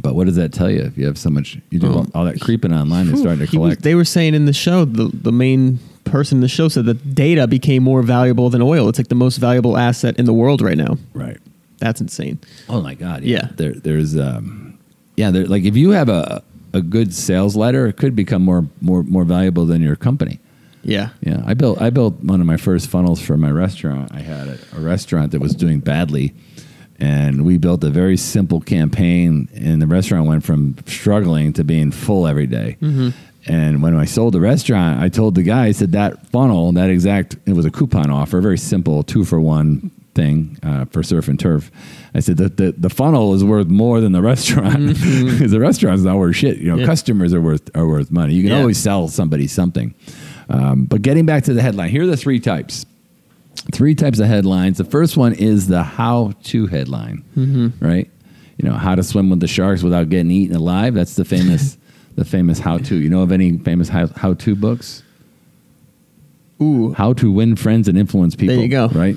But 0.00 0.14
what 0.14 0.26
does 0.26 0.36
that 0.36 0.52
tell 0.52 0.70
you? 0.70 0.80
If 0.82 0.96
you 0.98 1.06
have 1.06 1.18
so 1.18 1.30
much, 1.30 1.58
you 1.70 1.78
do 1.78 1.90
all, 1.92 2.06
all 2.14 2.24
that 2.26 2.40
creeping 2.40 2.72
online 2.72 3.08
and 3.08 3.18
starting 3.18 3.40
to 3.40 3.46
He 3.50 3.56
was- 3.58 3.68
collect. 3.70 3.82
they 3.82 3.94
were 3.94 4.04
saying 4.04 4.34
in 4.34 4.44
the 4.44 4.52
show, 4.52 4.84
the, 4.84 5.10
the 5.12 5.32
main 5.32 5.78
person 6.04 6.36
in 6.38 6.42
the 6.42 6.48
show 6.48 6.68
said 6.68 6.84
that 6.84 7.14
data 7.14 7.46
became 7.46 7.82
more 7.82 8.02
valuable 8.02 8.48
than 8.50 8.60
oil. 8.62 8.88
It's 8.88 8.98
like 8.98 9.08
the 9.08 9.14
most 9.14 9.38
valuable 9.38 9.76
asset 9.76 10.18
in 10.18 10.24
the 10.26 10.34
world 10.34 10.60
right 10.62 10.76
now. 10.78 10.96
right. 11.14 11.38
That's 11.78 12.00
insane. 12.00 12.38
Oh 12.70 12.80
my 12.80 12.94
God. 12.94 13.22
Yeah. 13.24 13.48
There, 13.56 13.72
there's, 13.74 14.16
um, 14.16 14.78
yeah. 15.16 15.30
There, 15.30 15.46
like 15.46 15.64
if 15.64 15.76
you 15.76 15.90
have 15.90 16.08
a 16.08 16.42
a 16.72 16.80
good 16.82 17.12
sales 17.14 17.54
letter, 17.56 17.86
it 17.86 17.96
could 17.98 18.14
become 18.16 18.42
more 18.42 18.66
more 18.80 19.02
more 19.02 19.24
valuable 19.24 19.66
than 19.66 19.82
your 19.82 19.96
company. 19.96 20.38
Yeah. 20.86 21.08
Yeah, 21.20 21.42
I 21.44 21.54
built 21.54 21.80
I 21.82 21.90
built 21.90 22.14
one 22.22 22.40
of 22.40 22.46
my 22.46 22.56
first 22.56 22.88
funnels 22.88 23.20
for 23.20 23.36
my 23.36 23.50
restaurant. 23.50 24.12
I 24.14 24.20
had 24.20 24.46
a, 24.48 24.58
a 24.76 24.80
restaurant 24.80 25.32
that 25.32 25.40
was 25.40 25.54
doing 25.54 25.80
badly, 25.80 26.32
and 27.00 27.44
we 27.44 27.58
built 27.58 27.82
a 27.84 27.90
very 27.90 28.16
simple 28.16 28.60
campaign, 28.60 29.48
and 29.54 29.82
the 29.82 29.86
restaurant 29.88 30.26
went 30.28 30.44
from 30.44 30.76
struggling 30.86 31.52
to 31.54 31.64
being 31.64 31.90
full 31.90 32.26
every 32.26 32.46
day. 32.46 32.76
And 33.48 33.80
when 33.82 33.94
I 33.96 34.06
sold 34.06 34.34
the 34.34 34.40
restaurant, 34.40 35.00
I 35.00 35.08
told 35.08 35.34
the 35.36 35.42
guy, 35.44 35.66
I 35.66 35.72
said 35.72 35.92
that 35.92 36.26
funnel, 36.28 36.72
that 36.72 36.90
exact, 36.90 37.36
it 37.46 37.52
was 37.52 37.64
a 37.64 37.70
coupon 37.70 38.10
offer, 38.10 38.40
very 38.40 38.58
simple, 38.58 39.04
two 39.04 39.24
for 39.24 39.40
one 39.40 39.92
thing 40.16 40.58
uh, 40.64 40.84
for 40.86 41.04
surf 41.04 41.28
and 41.28 41.38
turf. 41.38 41.70
I 42.12 42.18
said 42.20 42.38
that 42.38 42.56
the, 42.56 42.72
the 42.76 42.90
funnel 42.90 43.34
is 43.34 43.44
worth 43.44 43.68
more 43.68 44.00
than 44.00 44.10
the 44.10 44.20
restaurant 44.22 44.86
because 45.00 45.52
the 45.52 45.60
restaurant's 45.60 46.02
not 46.02 46.16
worth 46.16 46.34
shit. 46.34 46.58
You 46.58 46.70
know, 46.72 46.76
Yeah. 46.78 46.86
customers 46.86 47.32
are 47.34 47.40
worth 47.40 47.70
are 47.76 47.86
worth 47.86 48.10
money. 48.10 48.34
You 48.34 48.42
can 48.42 48.50
Yeah. 48.50 48.58
always 48.60 48.78
sell 48.78 49.06
somebody 49.08 49.46
something. 49.46 49.94
Um, 50.48 50.84
but 50.84 51.02
getting 51.02 51.26
back 51.26 51.44
to 51.44 51.54
the 51.54 51.62
headline, 51.62 51.90
here 51.90 52.02
are 52.04 52.06
the 52.06 52.16
three 52.16 52.40
types. 52.40 52.86
Three 53.72 53.94
types 53.94 54.20
of 54.20 54.26
headlines. 54.26 54.78
The 54.78 54.84
first 54.84 55.16
one 55.16 55.32
is 55.32 55.66
the 55.66 55.82
how-to 55.82 56.66
headline, 56.66 57.24
right? 57.80 58.08
You 58.58 58.68
know, 58.68 58.76
how 58.76 58.94
to 58.94 59.02
swim 59.02 59.28
with 59.30 59.40
the 59.40 59.48
sharks 59.48 59.82
without 59.82 60.08
getting 60.08 60.30
eaten 60.30 60.54
alive. 60.54 60.94
That's 60.94 61.14
the 61.16 61.24
famous, 61.24 61.76
the 62.14 62.24
famous 62.24 62.58
how-to. 62.60 62.94
You 62.96 63.08
know 63.10 63.22
of 63.22 63.32
any 63.32 63.58
famous 63.58 63.88
how- 63.88 64.06
how-to 64.08 64.54
books? 64.54 65.02
Ooh. 66.62 66.92
How 66.92 67.12
to 67.14 67.30
win 67.30 67.56
friends 67.56 67.88
and 67.88 67.98
influence 67.98 68.34
people. 68.36 68.54
There 68.56 68.64
you 68.64 68.70
go. 68.70 68.88
Right. 68.88 69.16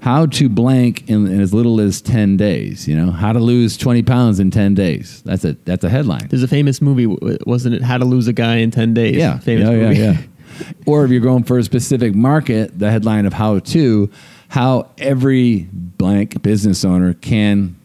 How 0.00 0.26
to 0.26 0.48
blank 0.48 1.08
in, 1.08 1.28
in 1.28 1.40
as 1.40 1.54
little 1.54 1.80
as 1.80 2.00
ten 2.02 2.36
days. 2.36 2.88
You 2.88 2.96
know, 2.96 3.12
how 3.12 3.32
to 3.32 3.38
lose 3.38 3.76
twenty 3.76 4.02
pounds 4.02 4.40
in 4.40 4.50
ten 4.50 4.74
days. 4.74 5.22
That's 5.24 5.44
a 5.44 5.52
that's 5.64 5.84
a 5.84 5.88
headline. 5.88 6.26
There's 6.28 6.42
a 6.42 6.48
famous 6.48 6.82
movie, 6.82 7.06
wasn't 7.46 7.76
it? 7.76 7.82
How 7.82 7.98
to 7.98 8.04
Lose 8.04 8.26
a 8.26 8.32
Guy 8.32 8.56
in 8.56 8.72
10 8.72 8.94
Days. 8.94 9.14
Yeah, 9.14 9.38
Famous 9.38 9.68
yeah, 9.68 9.70
movie. 9.76 9.96
yeah, 10.00 10.12
yeah. 10.12 10.22
or 10.86 11.04
if 11.04 11.10
you're 11.10 11.20
going 11.20 11.44
for 11.44 11.58
a 11.58 11.64
specific 11.64 12.14
market, 12.14 12.78
the 12.78 12.90
headline 12.90 13.26
of 13.26 13.32
how 13.32 13.58
to, 13.58 14.10
how 14.48 14.90
every 14.98 15.68
blank 15.72 16.42
business 16.42 16.84
owner 16.84 17.14
can 17.14 17.76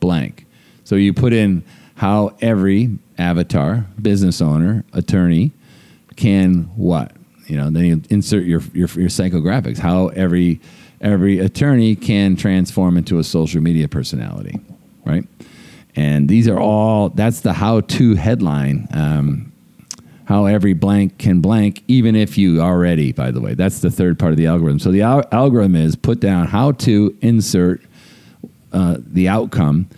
blank. 0.00 0.46
So 0.84 0.96
you 0.96 1.12
put 1.12 1.32
in 1.32 1.64
how 1.96 2.36
every 2.40 2.98
avatar, 3.18 3.86
business 4.00 4.40
owner, 4.40 4.84
attorney 4.92 5.52
can 6.16 6.64
what? 6.76 7.12
You 7.46 7.56
know, 7.56 7.70
then 7.70 7.84
you 7.84 8.02
insert 8.10 8.44
your 8.44 8.60
your, 8.72 8.88
your 8.88 9.08
psychographics. 9.08 9.78
How 9.78 10.08
every 10.08 10.60
every 11.00 11.38
attorney 11.38 11.96
can 11.96 12.36
transform 12.36 12.96
into 12.96 13.18
a 13.18 13.24
social 13.24 13.60
media 13.60 13.88
personality, 13.88 14.58
right? 15.04 15.24
And 15.96 16.28
these 16.28 16.48
are 16.48 16.58
all. 16.58 17.10
That's 17.10 17.40
the 17.40 17.52
how-to 17.52 18.14
headline. 18.14 18.88
Um, 18.92 19.52
how 20.26 20.46
every 20.46 20.72
blank 20.72 21.18
can 21.18 21.40
blank, 21.40 21.82
even 21.86 22.16
if 22.16 22.38
you 22.38 22.60
already, 22.60 23.12
by 23.12 23.30
the 23.30 23.40
way. 23.40 23.54
That's 23.54 23.80
the 23.80 23.90
third 23.90 24.18
part 24.18 24.32
of 24.32 24.38
the 24.38 24.46
algorithm. 24.46 24.78
So 24.78 24.90
the 24.90 25.02
al- 25.02 25.28
algorithm 25.32 25.76
is 25.76 25.96
put 25.96 26.20
down 26.20 26.46
how 26.46 26.72
to 26.72 27.16
insert 27.20 27.82
uh, 28.72 28.96
the 28.98 29.28
outcome 29.28 29.88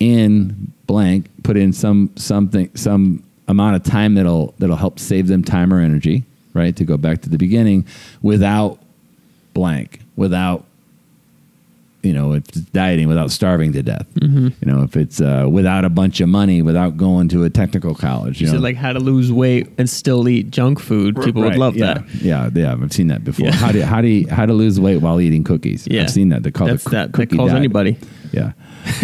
in 0.00 0.72
blank, 0.86 1.26
put 1.42 1.56
in 1.56 1.72
some 1.72 2.10
something, 2.16 2.74
some 2.74 3.22
amount 3.48 3.76
of 3.76 3.82
time 3.84 4.14
that'll 4.14 4.54
that'll 4.58 4.76
help 4.76 4.98
save 4.98 5.28
them 5.28 5.42
time 5.44 5.72
or 5.72 5.80
energy, 5.80 6.24
right? 6.52 6.74
To 6.76 6.84
go 6.84 6.96
back 6.96 7.22
to 7.22 7.28
the 7.28 7.38
beginning 7.38 7.86
without 8.22 8.78
blank, 9.54 10.00
without 10.16 10.64
you 12.02 12.12
know, 12.12 12.32
if 12.32 12.48
it's 12.48 12.60
dieting 12.60 13.08
without 13.08 13.30
starving 13.30 13.72
to 13.72 13.82
death. 13.82 14.06
Mm-hmm. 14.14 14.48
You 14.60 14.72
know, 14.72 14.82
if 14.82 14.96
it's 14.96 15.20
uh, 15.20 15.46
without 15.50 15.84
a 15.84 15.90
bunch 15.90 16.20
of 16.20 16.28
money, 16.28 16.62
without 16.62 16.96
going 16.96 17.28
to 17.28 17.44
a 17.44 17.50
technical 17.50 17.94
college. 17.94 18.40
You, 18.40 18.46
You 18.46 18.52
know, 18.52 18.58
said 18.58 18.62
like 18.62 18.76
how 18.76 18.92
to 18.92 19.00
lose 19.00 19.32
weight 19.32 19.68
and 19.78 19.88
still 19.88 20.28
eat 20.28 20.50
junk 20.50 20.80
food. 20.80 21.20
People 21.22 21.42
would 21.42 21.56
love 21.56 21.76
yeah, 21.76 21.94
that. 21.94 22.14
Yeah, 22.14 22.50
yeah, 22.54 22.72
I've 22.72 22.92
seen 22.92 23.08
that 23.08 23.24
before. 23.24 23.46
Yeah. 23.46 23.52
How 23.52 23.72
do 23.72 23.82
how 23.82 24.00
do 24.00 24.08
you, 24.08 24.28
how 24.28 24.46
to 24.46 24.52
lose 24.52 24.80
weight 24.80 24.98
while 24.98 25.20
eating 25.20 25.44
cookies? 25.44 25.86
Yeah. 25.90 26.02
I've 26.02 26.10
seen 26.10 26.30
that. 26.30 26.42
They 26.42 26.50
call 26.50 26.68
That's 26.68 26.86
it 26.86 26.90
that. 26.90 27.12
That 27.12 27.16
cookie 27.16 27.36
calls 27.36 27.50
diet. 27.50 27.58
anybody. 27.58 27.98
Yeah. 28.32 28.52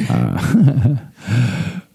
Uh, 0.09 0.97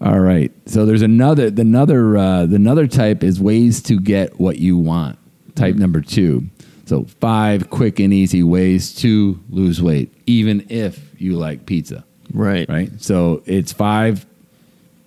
all 0.00 0.20
right. 0.20 0.52
So 0.66 0.86
there's 0.86 1.02
another 1.02 1.50
the 1.50 1.62
another 1.62 2.16
uh, 2.16 2.46
the 2.46 2.56
another 2.56 2.86
type 2.86 3.24
is 3.24 3.40
ways 3.40 3.82
to 3.82 3.98
get 3.98 4.38
what 4.38 4.58
you 4.58 4.76
want. 4.76 5.18
Type 5.54 5.74
number 5.74 6.00
two. 6.00 6.48
So 6.92 7.04
five 7.04 7.70
quick 7.70 8.00
and 8.00 8.12
easy 8.12 8.42
ways 8.42 8.94
to 8.96 9.40
lose 9.48 9.80
weight, 9.80 10.12
even 10.26 10.66
if 10.68 11.18
you 11.18 11.38
like 11.38 11.64
pizza. 11.64 12.04
Right. 12.34 12.68
Right. 12.68 12.90
So 13.00 13.42
it's 13.46 13.72
five 13.72 14.26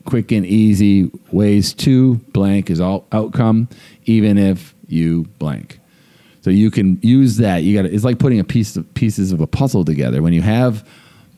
quick 0.06 0.32
and 0.32 0.48
easy 0.48 1.12
ways 1.32 1.76
to 1.76 2.16
blank 2.34 2.72
is 2.72 2.82
all 2.82 3.06
outcome, 3.12 3.70
even 4.06 4.40
if 4.40 4.74
you 4.88 5.26
blank. 5.38 5.80
So 6.42 6.50
you 6.50 6.72
can 6.72 6.98
use 7.04 7.38
that. 7.38 7.58
You 7.58 7.80
got 7.80 7.86
it's 7.86 8.04
like 8.04 8.18
putting 8.18 8.40
a 8.40 8.44
piece 8.44 8.76
of 8.76 8.92
pieces 8.96 9.32
of 9.32 9.40
a 9.40 9.48
puzzle 9.48 9.86
together. 9.86 10.24
When 10.24 10.34
you 10.34 10.42
have 10.42 10.90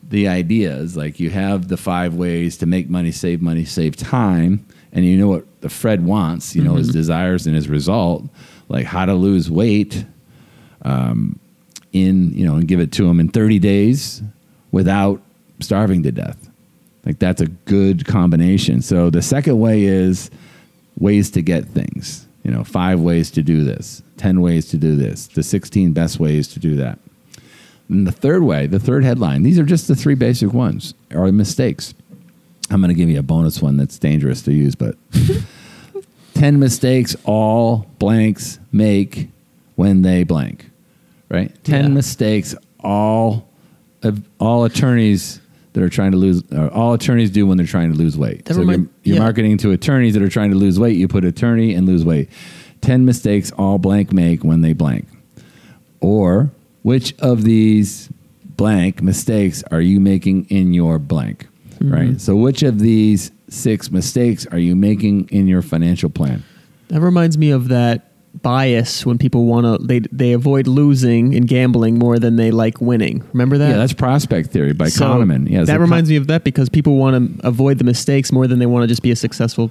the 0.02 0.28
ideas, 0.28 0.96
like 0.96 1.20
you 1.20 1.28
have 1.28 1.68
the 1.68 1.76
five 1.76 2.14
ways 2.14 2.56
to 2.56 2.64
make 2.64 2.88
money, 2.88 3.12
save 3.12 3.42
money, 3.42 3.66
save 3.66 3.96
time, 3.96 4.64
and 4.92 5.04
you 5.04 5.18
know 5.18 5.28
what 5.28 5.60
the 5.60 5.68
Fred 5.68 6.06
wants, 6.06 6.56
you 6.56 6.64
know 6.64 6.76
his 6.76 6.88
mm-hmm. 6.88 7.00
desires 7.00 7.46
and 7.46 7.54
his 7.54 7.68
result, 7.68 8.26
like 8.70 8.86
how 8.86 9.04
to 9.04 9.12
lose 9.12 9.50
weight, 9.50 10.06
um, 10.82 11.38
in 11.92 12.32
you 12.34 12.46
know, 12.46 12.56
and 12.56 12.68
give 12.68 12.80
it 12.80 12.92
to 12.92 13.04
them 13.04 13.20
in 13.20 13.28
30 13.28 13.58
days 13.58 14.22
without 14.70 15.20
starving 15.60 16.02
to 16.04 16.12
death. 16.12 16.48
Like 17.04 17.18
that's 17.18 17.40
a 17.40 17.46
good 17.46 18.06
combination. 18.06 18.82
So 18.82 19.10
the 19.10 19.22
second 19.22 19.58
way 19.58 19.84
is 19.84 20.30
ways 20.98 21.30
to 21.32 21.42
get 21.42 21.64
things. 21.66 22.26
You 22.44 22.50
know, 22.50 22.64
five 22.64 23.00
ways 23.00 23.30
to 23.32 23.42
do 23.42 23.64
this, 23.64 24.02
10 24.16 24.40
ways 24.40 24.68
to 24.70 24.76
do 24.76 24.96
this, 24.96 25.26
the 25.26 25.42
16 25.42 25.92
best 25.92 26.18
ways 26.18 26.48
to 26.48 26.58
do 26.58 26.76
that. 26.76 26.98
And 27.88 28.06
the 28.06 28.12
third 28.12 28.42
way, 28.42 28.66
the 28.66 28.78
third 28.78 29.04
headline, 29.04 29.42
these 29.42 29.58
are 29.58 29.64
just 29.64 29.88
the 29.88 29.96
three 29.96 30.14
basic 30.14 30.52
ones, 30.52 30.94
are 31.10 31.30
mistakes. 31.32 31.94
I'm 32.70 32.80
going 32.80 32.88
to 32.88 32.94
give 32.94 33.08
you 33.08 33.18
a 33.18 33.22
bonus 33.22 33.62
one 33.62 33.76
that's 33.76 33.98
dangerous 33.98 34.42
to 34.42 34.52
use, 34.52 34.74
but 34.74 34.96
10 36.34 36.58
mistakes 36.58 37.16
all 37.24 37.86
blanks 37.98 38.58
make 38.72 39.28
when 39.78 40.02
they 40.02 40.24
blank, 40.24 40.68
right? 41.28 41.52
10 41.62 41.84
Yeah. 41.84 41.88
mistakes 41.90 42.52
all 42.80 43.48
of 44.02 44.20
all 44.40 44.64
attorneys 44.64 45.40
that 45.72 45.84
are 45.84 45.88
trying 45.88 46.10
to 46.10 46.16
lose 46.16 46.42
or 46.50 46.68
all 46.70 46.94
attorneys 46.94 47.30
do 47.30 47.46
when 47.46 47.56
they're 47.58 47.66
trying 47.66 47.92
to 47.92 47.96
lose 47.96 48.18
weight. 48.18 48.44
That 48.46 48.54
so 48.54 48.60
remind- 48.60 48.80
you're, 49.04 49.14
you're 49.14 49.16
yeah. 49.16 49.22
marketing 49.22 49.56
to 49.58 49.70
attorneys 49.70 50.14
that 50.14 50.22
are 50.24 50.28
trying 50.28 50.50
to 50.50 50.56
lose 50.56 50.80
weight, 50.80 50.96
you 50.96 51.06
put 51.06 51.24
attorney 51.24 51.74
and 51.74 51.86
lose 51.86 52.04
weight. 52.04 52.28
10 52.80 53.04
mistakes 53.04 53.52
all 53.52 53.78
blank 53.78 54.12
make 54.12 54.42
when 54.42 54.62
they 54.62 54.72
blank. 54.72 55.06
Or 56.00 56.50
which 56.82 57.14
of 57.20 57.44
these 57.44 58.08
blank 58.56 59.00
mistakes 59.00 59.62
are 59.70 59.80
you 59.80 60.00
making 60.00 60.46
in 60.46 60.74
your 60.74 60.98
blank? 60.98 61.46
Mm-hmm. 61.78 61.92
Right? 61.94 62.20
So 62.20 62.34
which 62.34 62.64
of 62.64 62.80
these 62.80 63.30
six 63.48 63.92
mistakes 63.92 64.44
are 64.46 64.58
you 64.58 64.74
making 64.74 65.28
in 65.28 65.46
your 65.46 65.62
financial 65.62 66.10
plan? 66.10 66.42
That 66.88 67.00
reminds 67.00 67.38
me 67.38 67.50
of 67.52 67.68
that 67.68 68.07
bias 68.42 69.04
when 69.04 69.18
people 69.18 69.44
want 69.44 69.64
to 69.64 69.86
they 69.86 70.00
they 70.12 70.32
avoid 70.32 70.66
losing 70.66 71.34
and 71.34 71.48
gambling 71.48 71.98
more 71.98 72.18
than 72.18 72.36
they 72.36 72.50
like 72.50 72.80
winning. 72.80 73.22
Remember 73.32 73.58
that? 73.58 73.70
Yeah, 73.70 73.76
that's 73.76 73.92
prospect 73.92 74.50
theory 74.50 74.72
by 74.72 74.88
So 74.88 75.04
Kahneman. 75.04 75.48
Yeah, 75.48 75.64
that 75.64 75.80
reminds 75.80 76.10
me 76.10 76.16
of 76.16 76.26
that 76.28 76.44
because 76.44 76.68
people 76.68 76.96
want 76.96 77.40
to 77.40 77.46
avoid 77.46 77.78
the 77.78 77.84
mistakes 77.84 78.32
more 78.32 78.46
than 78.46 78.58
they 78.58 78.66
want 78.66 78.84
to 78.84 78.86
just 78.86 79.02
be 79.02 79.10
a 79.10 79.16
successful 79.16 79.70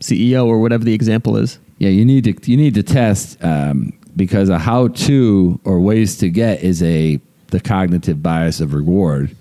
CEO 0.00 0.46
or 0.46 0.60
whatever 0.60 0.84
the 0.84 0.94
example 0.94 1.36
is. 1.36 1.58
Yeah, 1.78 1.90
you 1.90 2.04
need 2.04 2.24
to 2.24 2.50
you 2.50 2.56
need 2.56 2.74
to 2.74 2.82
test 2.82 3.42
um, 3.42 3.92
because 4.16 4.48
a 4.48 4.58
how 4.58 4.88
to 4.88 5.60
or 5.64 5.80
ways 5.80 6.16
to 6.18 6.28
get 6.28 6.62
is 6.62 6.82
a 6.82 7.20
the 7.48 7.60
cognitive 7.60 8.22
bias 8.22 8.60
of 8.60 8.74
reward, 8.74 9.36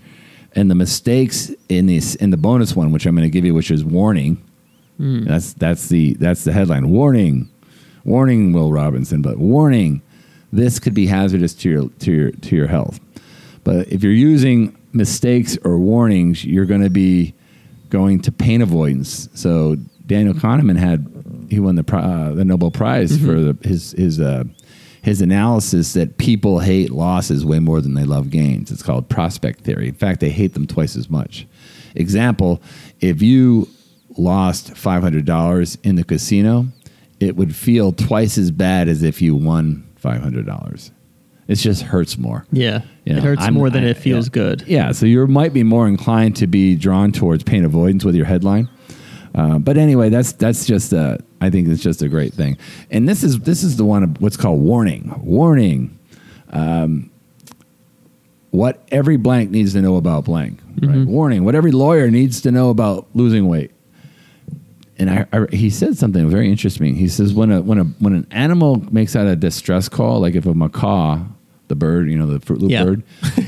and 0.54 0.70
the 0.70 0.76
mistakes 0.76 1.52
in 1.70 1.88
this 1.88 2.16
in 2.16 2.30
the 2.30 2.38
bonus 2.38 2.76
one, 2.76 2.92
which 2.92 3.06
I'm 3.06 3.16
going 3.16 3.28
to 3.28 3.32
give 3.32 3.46
you, 3.46 3.54
which 3.54 3.72
is 3.72 3.84
warning. 3.84 4.44
That's 5.02 5.54
that's 5.54 5.90
the 5.90 6.14
that's 6.14 6.44
the 6.44 6.52
headline. 6.52 6.92
Warning, 6.92 7.50
warning, 8.04 8.54
Will 8.54 8.72
Robinson. 8.72 9.22
But 9.22 9.38
warning, 9.38 10.02
this 10.52 10.80
could 10.80 10.94
be 10.94 11.08
hazardous 11.08 11.54
to 11.56 11.70
your 11.70 11.90
to 11.90 12.12
your 12.12 12.32
to 12.32 12.56
your 12.56 12.68
health. 12.68 13.00
But 13.64 13.88
if 13.90 14.04
you're 14.04 14.12
using 14.12 14.76
mistakes 14.94 15.58
or 15.64 15.78
warnings, 15.80 16.44
you're 16.44 16.66
going 16.66 16.82
to 16.82 16.90
be 16.90 17.34
going 17.90 18.22
to 18.22 18.32
pain 18.32 18.62
avoidance. 18.62 19.30
So 19.34 19.78
Daniel 20.06 20.34
Kahneman 20.34 20.78
had 20.78 21.08
he 21.50 21.60
won 21.60 21.76
the 21.76 21.96
uh, 21.96 22.34
the 22.34 22.46
Nobel 22.46 22.72
Prize 22.72 23.18
for 23.18 23.40
the, 23.40 23.58
his 23.68 23.92
his 23.92 24.20
uh, 24.20 24.46
his 25.02 25.22
analysis 25.22 25.94
that 25.94 26.18
people 26.18 26.60
hate 26.60 26.92
losses 26.92 27.46
way 27.46 27.60
more 27.60 27.82
than 27.82 27.94
they 27.94 28.04
love 28.04 28.30
gains. 28.30 28.72
It's 28.72 28.84
called 28.84 29.10
prospect 29.10 29.62
theory. 29.62 29.88
In 29.88 29.96
fact, 29.96 30.20
they 30.20 30.30
hate 30.30 30.54
them 30.54 30.68
twice 30.68 30.96
as 30.96 31.10
much. 31.10 31.48
Example: 31.96 32.62
If 33.00 33.22
you 33.22 33.68
lost 34.18 34.76
five 34.76 35.02
hundred 35.04 35.26
dollars 35.26 35.78
in 35.84 35.96
the 35.96 36.04
casino, 36.04 36.68
it 37.22 37.36
would 37.36 37.56
feel 37.56 37.92
twice 37.94 38.38
as 38.38 38.52
bad 38.52 38.90
as 38.90 39.04
if 39.04 39.22
you 39.22 39.36
won 39.36 39.88
five 39.96 40.22
hundred 40.22 40.46
dollars. 40.46 40.92
It 41.48 41.56
just 41.56 41.82
hurts 41.84 42.18
more. 42.18 42.46
Yeah. 42.52 42.82
You 43.06 43.14
know, 43.14 43.18
it 43.20 43.24
hurts 43.24 43.42
I'm- 43.42 43.54
more 43.56 43.70
than 43.70 43.84
I- 43.84 43.90
it 43.90 43.98
feels 43.98 44.28
yeah. 44.28 44.32
good. 44.34 44.64
Yeah, 44.68 44.92
so 44.94 45.06
you 45.06 45.26
might 45.28 45.54
be 45.54 45.64
more 45.64 45.88
inclined 45.88 46.36
to 46.38 46.48
be 46.48 46.76
drawn 46.76 47.12
towards 47.12 47.44
pain 47.44 47.66
avoidance 47.66 48.06
with 48.06 48.16
your 48.16 48.26
headline. 48.26 48.70
Uh, 49.36 49.60
but 49.60 49.78
anyway, 49.78 50.10
that's 50.10 50.34
that's 50.34 50.66
just 50.66 50.92
a, 50.94 51.18
I 51.40 51.50
think 51.50 51.68
it's 51.68 51.82
just 51.82 52.02
a 52.02 52.10
great 52.10 52.34
thing. 52.34 52.58
And 52.90 53.08
this 53.08 53.24
is 53.24 53.40
this 53.40 53.64
is 53.64 53.78
the 53.78 53.86
one 53.86 54.04
of 54.04 54.22
what's 54.22 54.38
called 54.38 54.62
warning. 54.62 55.14
Warning. 55.24 55.98
Um, 56.52 57.10
what 58.52 58.84
every 58.92 59.16
blank 59.18 59.50
needs 59.50 59.74
to 59.74 59.82
know 59.82 59.96
about 59.96 60.26
blank. 60.26 60.60
Right? 60.82 61.06
Warning. 61.08 61.46
What 61.46 61.56
every 61.56 61.72
lawyer 61.72 62.12
needs 62.12 62.42
to 62.42 62.52
know 62.52 62.70
about 62.70 63.08
losing 63.14 63.48
weight. 63.48 63.72
And 65.02 65.10
I, 65.10 65.26
I, 65.34 65.48
he 65.52 65.72
said 65.72 65.98
something 65.98 66.30
very 66.30 66.48
interesting. 66.48 66.94
He 66.96 67.08
says 67.08 67.34
when 67.34 67.52
a 67.52 67.60
when 67.62 67.80
a 67.80 67.84
when 67.86 68.14
an 68.14 68.28
animal 68.30 68.86
makes 68.92 69.16
out 69.16 69.26
a 69.26 69.36
distress 69.36 69.90
call, 69.90 70.20
like 70.20 70.36
if 70.36 70.46
a 70.46 70.54
macaw, 70.54 71.20
the 71.70 71.76
bird, 71.76 72.08
you 72.12 72.18
know, 72.20 72.28
the 72.28 72.40
Fruit 72.40 72.62
Loop 72.62 72.70
Yeah. 72.72 72.84
bird, 72.84 73.04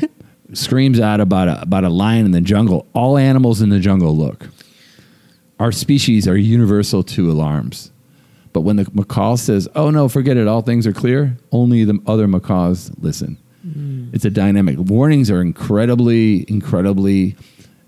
screams 0.54 1.00
out 1.00 1.20
about 1.22 1.48
a, 1.48 1.62
about 1.62 1.84
a 1.84 1.90
lion 1.90 2.26
in 2.26 2.32
the 2.32 2.42
jungle, 2.42 2.88
all 2.94 3.18
animals 3.20 3.62
in 3.62 3.70
the 3.70 3.80
jungle 3.80 4.18
look. 4.18 4.50
Our 5.60 5.72
species 5.72 6.28
are 6.28 6.36
universal 6.36 7.04
to 7.04 7.32
alarms. 7.32 7.92
But 8.52 8.62
when 8.62 8.76
the 8.78 8.88
macaw 8.94 9.36
says, 9.36 9.68
oh 9.76 9.90
no, 9.92 10.10
forget 10.10 10.38
it, 10.38 10.48
all 10.48 10.62
things 10.62 10.86
are 10.88 10.94
clear, 10.94 11.38
only 11.52 11.84
the 11.84 12.00
other 12.08 12.28
macaws 12.28 12.92
listen. 13.00 13.38
Mm. 13.66 14.14
It's 14.14 14.26
a 14.26 14.30
dynamic. 14.30 14.78
Warnings 14.80 15.32
are 15.32 15.42
incredibly, 15.42 16.46
incredibly 16.50 17.36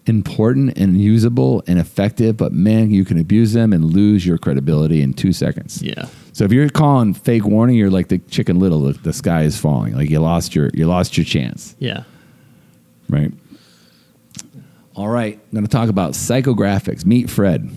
important 0.08 0.78
and 0.78 1.02
usable 1.02 1.64
and 1.68 1.80
effective, 1.80 2.38
but 2.38 2.52
man, 2.52 2.92
you 2.92 3.06
can 3.06 3.18
abuse 3.18 3.54
them 3.54 3.74
and 3.74 3.86
lose 3.86 4.26
your 4.26 4.38
credibility 4.38 5.02
in 5.02 5.14
two 5.14 5.34
seconds. 5.34 5.82
Yeah. 5.82 6.08
So 6.34 6.44
if 6.44 6.52
you're 6.52 6.70
calling 6.70 7.14
fake 7.14 7.46
warning, 7.46 7.76
you're 7.76 7.90
like 7.90 8.10
the 8.10 8.20
chicken 8.20 8.60
little, 8.60 8.82
the, 8.82 8.94
the 8.94 9.14
sky 9.14 9.44
is 9.44 9.58
falling. 9.58 9.96
Like 9.96 10.10
you 10.10 10.20
lost 10.20 10.54
your 10.54 10.70
you 10.74 10.86
lost 10.86 11.18
your 11.18 11.26
chance. 11.26 11.76
Yeah. 11.80 12.04
Right. 13.10 13.32
All 14.96 15.10
right. 15.10 15.34
I'm 15.34 15.52
going 15.52 15.66
to 15.66 15.70
talk 15.72 15.90
about 15.90 16.14
psychographics. 16.14 17.06
Meet 17.06 17.30
Fred. 17.30 17.70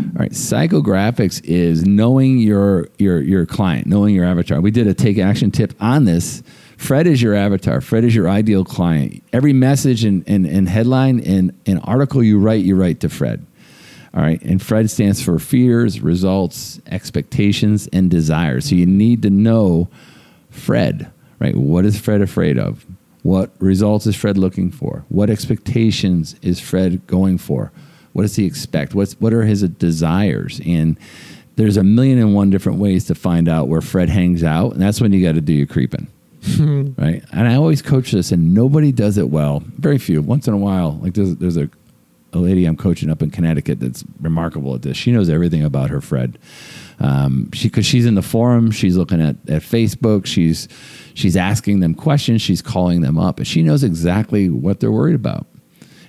All 0.00 0.06
right. 0.14 0.32
Psychographics 0.32 1.44
is 1.44 1.84
knowing 1.84 2.38
your 2.38 2.88
your 2.98 3.20
your 3.20 3.46
client, 3.46 3.86
knowing 3.86 4.14
your 4.14 4.24
avatar. 4.24 4.60
We 4.60 4.70
did 4.70 4.86
a 4.86 4.94
take 4.94 5.18
action 5.18 5.50
tip 5.50 5.74
on 5.80 6.04
this. 6.04 6.42
Fred 6.78 7.08
is 7.08 7.20
your 7.20 7.34
avatar. 7.34 7.80
Fred 7.80 8.04
is 8.04 8.14
your 8.14 8.30
ideal 8.30 8.64
client. 8.64 9.22
Every 9.32 9.52
message 9.52 10.04
and, 10.04 10.22
and, 10.28 10.46
and 10.46 10.68
headline 10.68 11.18
and, 11.20 11.52
and 11.66 11.80
article 11.82 12.22
you 12.22 12.38
write, 12.38 12.64
you 12.64 12.76
write 12.76 13.00
to 13.00 13.08
Fred. 13.08 13.44
All 14.14 14.22
right. 14.22 14.40
And 14.42 14.62
Fred 14.62 14.88
stands 14.88 15.20
for 15.20 15.40
fears, 15.40 16.00
results, 16.00 16.80
expectations, 16.86 17.88
and 17.92 18.08
desires. 18.08 18.68
So 18.68 18.76
you 18.76 18.86
need 18.86 19.22
to 19.22 19.28
know 19.28 19.88
Fred, 20.50 21.10
right? 21.40 21.56
What 21.56 21.84
is 21.84 21.98
Fred 21.98 22.22
afraid 22.22 22.58
of? 22.58 22.86
What 23.22 23.50
results 23.58 24.06
is 24.06 24.14
Fred 24.14 24.38
looking 24.38 24.70
for? 24.70 25.04
What 25.08 25.30
expectations 25.30 26.36
is 26.42 26.60
Fred 26.60 27.06
going 27.08 27.38
for? 27.38 27.72
What 28.12 28.22
does 28.22 28.36
he 28.36 28.46
expect? 28.46 28.94
What's 28.94 29.14
what 29.14 29.34
are 29.34 29.42
his 29.42 29.62
desires? 29.62 30.60
And 30.64 30.96
there's 31.56 31.76
a 31.76 31.82
million 31.82 32.18
and 32.18 32.34
one 32.34 32.50
different 32.50 32.78
ways 32.78 33.04
to 33.06 33.16
find 33.16 33.48
out 33.48 33.66
where 33.66 33.80
Fred 33.80 34.08
hangs 34.08 34.44
out, 34.44 34.72
and 34.72 34.80
that's 34.80 35.00
when 35.00 35.12
you 35.12 35.22
got 35.22 35.34
to 35.34 35.40
do 35.40 35.52
your 35.52 35.66
creeping. 35.66 36.06
right? 36.58 37.22
And 37.32 37.48
I 37.48 37.54
always 37.54 37.82
coach 37.82 38.12
this, 38.12 38.32
and 38.32 38.54
nobody 38.54 38.92
does 38.92 39.18
it 39.18 39.30
well. 39.30 39.62
Very 39.78 39.98
few. 39.98 40.22
Once 40.22 40.46
in 40.46 40.54
a 40.54 40.58
while, 40.58 40.98
like 41.02 41.14
there's 41.14 41.36
there's 41.36 41.56
a 41.56 41.68
a 42.32 42.38
lady 42.38 42.66
I'm 42.66 42.76
coaching 42.76 43.10
up 43.10 43.22
in 43.22 43.30
Connecticut 43.30 43.80
that's 43.80 44.04
remarkable 44.20 44.74
at 44.74 44.82
this. 44.82 44.96
She 44.96 45.12
knows 45.12 45.30
everything 45.30 45.64
about 45.64 45.90
her 45.90 46.00
Fred. 46.00 46.38
Um, 47.00 47.50
she 47.52 47.68
because 47.68 47.86
she's 47.86 48.06
in 48.06 48.16
the 48.16 48.22
forum, 48.22 48.70
she's 48.70 48.96
looking 48.96 49.20
at, 49.20 49.36
at 49.48 49.62
Facebook, 49.62 50.26
she's 50.26 50.68
she's 51.14 51.36
asking 51.36 51.80
them 51.80 51.94
questions, 51.94 52.42
she's 52.42 52.60
calling 52.60 53.00
them 53.00 53.18
up, 53.18 53.38
and 53.38 53.46
she 53.46 53.62
knows 53.62 53.84
exactly 53.84 54.50
what 54.50 54.80
they're 54.80 54.92
worried 54.92 55.14
about, 55.14 55.46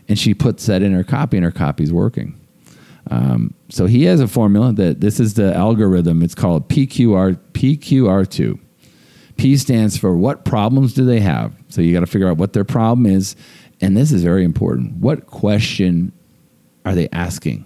and 0.08 0.18
she 0.18 0.34
puts 0.34 0.66
that 0.66 0.82
in 0.82 0.92
her 0.94 1.04
copy, 1.04 1.38
and 1.38 1.44
her 1.44 1.52
copy's 1.52 1.94
working. 1.94 2.40
Um, 3.12 3.54
so 3.70 3.86
he 3.86 4.04
has 4.06 4.20
a 4.20 4.28
formula 4.28 4.74
that 4.74 5.00
this 5.00 5.20
is 5.20 5.36
the 5.36 5.56
algorithm. 5.56 6.22
It's 6.24 6.36
called 6.36 6.68
PQR 6.70 7.38
PQR2. 7.54 8.60
P 9.40 9.56
stands 9.56 9.98
for 9.98 10.18
what 10.18 10.44
problems 10.44 10.94
do 10.94 11.06
they 11.06 11.22
have? 11.22 11.54
So 11.70 11.82
you 11.82 11.94
got 11.94 12.02
to 12.02 12.08
figure 12.08 12.28
out 12.28 12.36
what 12.36 12.52
their 12.52 12.66
problem 12.66 13.06
is. 13.06 13.38
And 13.80 13.96
this 13.96 14.12
is 14.12 14.22
very 14.22 14.44
important. 14.44 14.98
What 14.98 15.28
question 15.28 16.12
are 16.84 16.94
they 16.94 17.08
asking? 17.14 17.64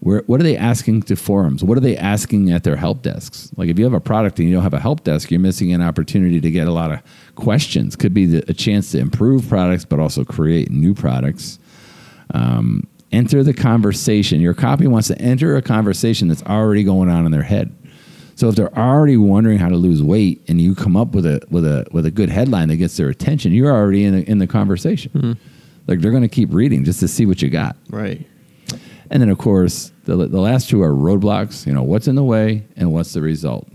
Where, 0.00 0.22
what 0.26 0.40
are 0.40 0.42
they 0.42 0.56
asking 0.56 1.02
to 1.02 1.16
forums? 1.16 1.62
What 1.62 1.76
are 1.76 1.82
they 1.82 1.98
asking 1.98 2.50
at 2.50 2.64
their 2.64 2.76
help 2.76 3.02
desks? 3.02 3.50
Like 3.58 3.68
if 3.68 3.78
you 3.78 3.84
have 3.84 3.92
a 3.92 4.00
product 4.00 4.38
and 4.38 4.48
you 4.48 4.54
don't 4.54 4.62
have 4.62 4.72
a 4.72 4.80
help 4.80 5.04
desk, 5.04 5.30
you're 5.30 5.38
missing 5.38 5.70
an 5.74 5.82
opportunity 5.82 6.40
to 6.40 6.50
get 6.50 6.66
a 6.66 6.72
lot 6.72 6.90
of 6.90 7.02
questions. 7.34 7.94
Could 7.94 8.14
be 8.14 8.24
the, 8.24 8.50
a 8.50 8.54
chance 8.54 8.90
to 8.92 8.98
improve 8.98 9.46
products, 9.50 9.84
but 9.84 10.00
also 10.00 10.24
create 10.24 10.70
new 10.70 10.94
products. 10.94 11.58
Um, 12.32 12.86
enter 13.12 13.42
the 13.42 13.52
conversation. 13.52 14.40
Your 14.40 14.54
copy 14.54 14.86
wants 14.86 15.08
to 15.08 15.18
enter 15.20 15.56
a 15.56 15.62
conversation 15.62 16.28
that's 16.28 16.42
already 16.44 16.84
going 16.84 17.10
on 17.10 17.26
in 17.26 17.32
their 17.32 17.42
head. 17.42 17.70
So 18.36 18.48
if 18.48 18.54
they're 18.54 18.78
already 18.78 19.16
wondering 19.16 19.58
how 19.58 19.70
to 19.70 19.76
lose 19.76 20.02
weight, 20.02 20.44
and 20.46 20.60
you 20.60 20.74
come 20.74 20.94
up 20.94 21.14
with 21.14 21.26
a 21.26 21.42
with 21.50 21.64
a 21.64 21.86
with 21.90 22.04
a 22.06 22.10
good 22.10 22.28
headline 22.28 22.68
that 22.68 22.76
gets 22.76 22.96
their 22.96 23.08
attention, 23.08 23.52
you're 23.52 23.72
already 23.72 24.04
in 24.04 24.14
the, 24.14 24.30
in 24.30 24.38
the 24.38 24.46
conversation. 24.46 25.10
Mm-hmm. 25.12 25.32
Like 25.86 26.00
they're 26.00 26.10
going 26.10 26.22
to 26.22 26.28
keep 26.28 26.52
reading 26.52 26.84
just 26.84 27.00
to 27.00 27.08
see 27.08 27.24
what 27.26 27.40
you 27.40 27.48
got. 27.48 27.76
Right. 27.90 28.26
And 29.10 29.22
then 29.22 29.30
of 29.30 29.38
course 29.38 29.90
the 30.04 30.16
the 30.16 30.40
last 30.40 30.68
two 30.68 30.82
are 30.82 30.92
roadblocks. 30.92 31.66
You 31.66 31.72
know 31.72 31.82
what's 31.82 32.08
in 32.08 32.14
the 32.14 32.24
way 32.24 32.66
and 32.76 32.92
what's 32.92 33.14
the 33.14 33.22
result. 33.22 33.68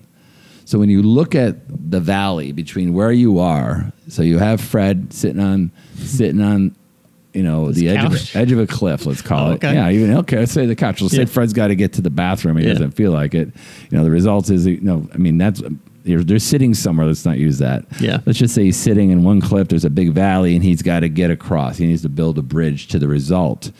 So 0.65 0.77
when 0.77 0.89
you 0.89 1.01
look 1.01 1.33
at 1.33 1.57
the 1.67 1.99
valley 1.99 2.51
between 2.51 2.93
where 2.93 3.11
you 3.11 3.39
are, 3.39 3.91
so 4.07 4.21
you 4.21 4.37
have 4.37 4.61
Fred 4.61 5.11
sitting 5.11 5.41
on 5.41 5.71
sitting 5.95 6.39
on, 6.39 6.75
you 7.33 7.43
know, 7.43 7.67
His 7.67 7.77
the 7.77 7.89
edge 7.89 8.03
of, 8.05 8.13
a, 8.13 8.37
edge 8.37 8.51
of 8.51 8.59
a 8.59 8.67
cliff. 8.67 9.05
Let's 9.05 9.21
call 9.21 9.47
Oh, 9.47 9.51
it. 9.51 9.55
okay. 9.55 9.73
Yeah, 9.73 9.89
even 9.89 10.13
okay. 10.17 10.39
Let's 10.39 10.51
say 10.51 10.65
the 10.65 10.75
couch. 10.75 11.01
Let's 11.01 11.13
Yeah. 11.13 11.21
say 11.21 11.25
Fred's 11.25 11.53
got 11.53 11.67
to 11.67 11.75
get 11.75 11.93
to 11.93 12.01
the 12.01 12.09
bathroom. 12.09 12.57
He 12.57 12.65
Yeah. 12.65 12.73
doesn't 12.73 12.91
feel 12.91 13.11
like 13.11 13.33
it. 13.33 13.49
You 13.89 13.97
know, 13.97 14.03
the 14.03 14.11
result 14.11 14.49
is 14.49 14.65
you 14.65 14.79
know. 14.81 15.07
I 15.13 15.17
mean, 15.17 15.37
that's 15.37 15.61
they're, 16.03 16.23
they're 16.23 16.39
sitting 16.39 16.73
somewhere. 16.73 17.05
Let's 17.05 17.25
not 17.25 17.37
use 17.37 17.59
that. 17.59 17.85
Yeah. 17.99 18.21
Let's 18.25 18.39
just 18.39 18.55
say 18.55 18.63
he's 18.63 18.75
sitting 18.77 19.11
in 19.11 19.23
one 19.23 19.39
cliff. 19.39 19.67
There's 19.67 19.85
a 19.85 19.89
big 19.89 20.13
valley, 20.13 20.55
and 20.55 20.63
he's 20.63 20.81
got 20.81 21.01
to 21.01 21.09
get 21.09 21.29
across. 21.29 21.77
He 21.77 21.85
needs 21.85 22.01
to 22.01 22.09
build 22.09 22.39
a 22.39 22.41
bridge 22.41 22.87
to 22.87 22.97
the 22.99 23.07
result. 23.07 23.71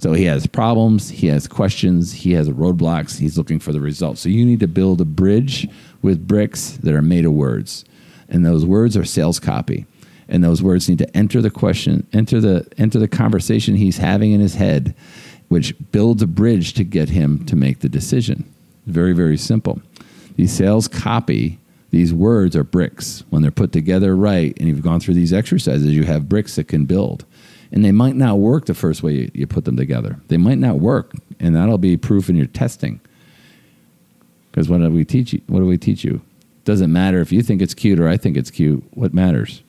So 0.00 0.12
he 0.12 0.24
has 0.24 0.46
problems, 0.46 1.08
he 1.08 1.26
has 1.28 1.48
questions, 1.48 2.12
he 2.12 2.32
has 2.32 2.48
roadblocks, 2.48 3.18
he's 3.18 3.36
looking 3.36 3.58
for 3.58 3.72
the 3.72 3.80
result. 3.80 4.18
So 4.18 4.28
you 4.28 4.44
need 4.44 4.60
to 4.60 4.68
build 4.68 5.00
a 5.00 5.04
bridge 5.04 5.66
with 6.02 6.24
bricks 6.26 6.78
that 6.82 6.94
are 6.94 7.02
made 7.02 7.24
of 7.24 7.32
words. 7.32 7.84
And 8.28 8.46
those 8.46 8.64
words 8.64 8.96
are 8.96 9.04
sales 9.04 9.40
copy. 9.40 9.86
And 10.28 10.44
those 10.44 10.62
words 10.62 10.88
need 10.88 10.98
to 10.98 11.16
enter 11.16 11.40
the 11.40 11.50
question, 11.50 12.06
enter 12.12 12.40
the 12.40 12.66
enter 12.76 12.98
the 12.98 13.08
conversation 13.08 13.76
he's 13.76 13.96
having 13.96 14.32
in 14.32 14.40
his 14.40 14.54
head, 14.54 14.94
which 15.48 15.74
builds 15.90 16.22
a 16.22 16.26
bridge 16.26 16.74
to 16.74 16.84
get 16.84 17.08
him 17.08 17.44
to 17.46 17.56
make 17.56 17.80
the 17.80 17.88
decision. 17.88 18.44
Very, 18.86 19.12
very 19.12 19.38
simple. 19.38 19.80
These 20.36 20.52
sales 20.52 20.86
copy, 20.86 21.58
these 21.90 22.12
words 22.12 22.54
are 22.54 22.64
bricks. 22.64 23.24
When 23.30 23.42
they're 23.42 23.50
put 23.50 23.72
together 23.72 24.14
right, 24.14 24.56
and 24.58 24.68
you've 24.68 24.82
gone 24.82 25.00
through 25.00 25.14
these 25.14 25.32
exercises, 25.32 25.94
you 25.94 26.04
have 26.04 26.28
bricks 26.28 26.56
that 26.56 26.68
can 26.68 26.84
build. 26.84 27.24
And 27.70 27.84
they 27.84 27.92
might 27.92 28.16
not 28.16 28.38
work 28.38 28.66
the 28.66 28.74
first 28.74 29.02
way 29.02 29.12
you, 29.12 29.30
you 29.34 29.46
put 29.46 29.64
them 29.64 29.76
together. 29.76 30.20
They 30.28 30.38
might 30.38 30.58
not 30.58 30.78
work, 30.78 31.12
and 31.38 31.54
that'll 31.56 31.78
be 31.78 31.96
proof 31.96 32.30
in 32.30 32.36
your 32.36 32.46
testing. 32.46 33.00
Because 34.50 34.68
what 34.68 34.78
do 34.78 34.90
we 34.90 35.04
teach 35.04 35.32
you? 35.32 35.40
What 35.46 35.60
do 35.60 35.66
we 35.66 35.76
teach 35.76 36.04
you? 36.04 36.22
Doesn't 36.64 36.92
matter 36.92 37.20
if 37.20 37.32
you 37.32 37.42
think 37.42 37.62
it's 37.62 37.74
cute 37.74 38.00
or 38.00 38.08
I 38.08 38.16
think 38.16 38.36
it's 38.36 38.50
cute. 38.50 38.84
What 38.90 39.14
matters? 39.14 39.62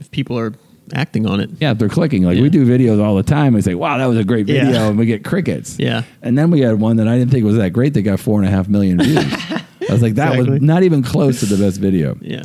If 0.00 0.10
people 0.10 0.38
are 0.38 0.52
acting 0.94 1.26
on 1.26 1.40
it. 1.40 1.50
Yeah, 1.60 1.72
if 1.72 1.78
they're 1.78 1.88
clicking. 1.88 2.22
Like 2.22 2.38
we 2.38 2.48
do 2.48 2.64
videos 2.66 3.02
all 3.02 3.14
the 3.16 3.22
time. 3.22 3.54
We 3.54 3.60
say, 3.62 3.74
"Wow, 3.74 3.98
that 3.98 4.06
was 4.06 4.16
a 4.18 4.24
great 4.24 4.48
Yeah. 4.48 4.64
video," 4.66 4.88
and 4.88 4.98
we 4.98 5.06
get 5.06 5.24
crickets. 5.24 5.78
Yeah. 5.78 6.02
And 6.22 6.36
then 6.38 6.50
we 6.50 6.60
had 6.60 6.80
one 6.80 6.96
that 6.96 7.08
I 7.08 7.18
didn't 7.18 7.30
think 7.30 7.44
was 7.44 7.56
that 7.56 7.70
great. 7.70 7.94
That 7.94 8.02
got 8.02 8.20
four 8.20 8.38
and 8.40 8.48
a 8.48 8.50
half 8.50 8.68
million 8.68 8.98
views. 8.98 9.18
I 9.88 9.92
was 9.92 10.02
like, 10.02 10.14
that 10.16 10.32
Exactly. 10.32 10.50
was 10.50 10.62
not 10.62 10.82
even 10.82 11.02
close 11.02 11.40
to 11.40 11.46
the 11.46 11.56
best 11.62 11.78
video. 11.80 12.16
Yeah. 12.22 12.44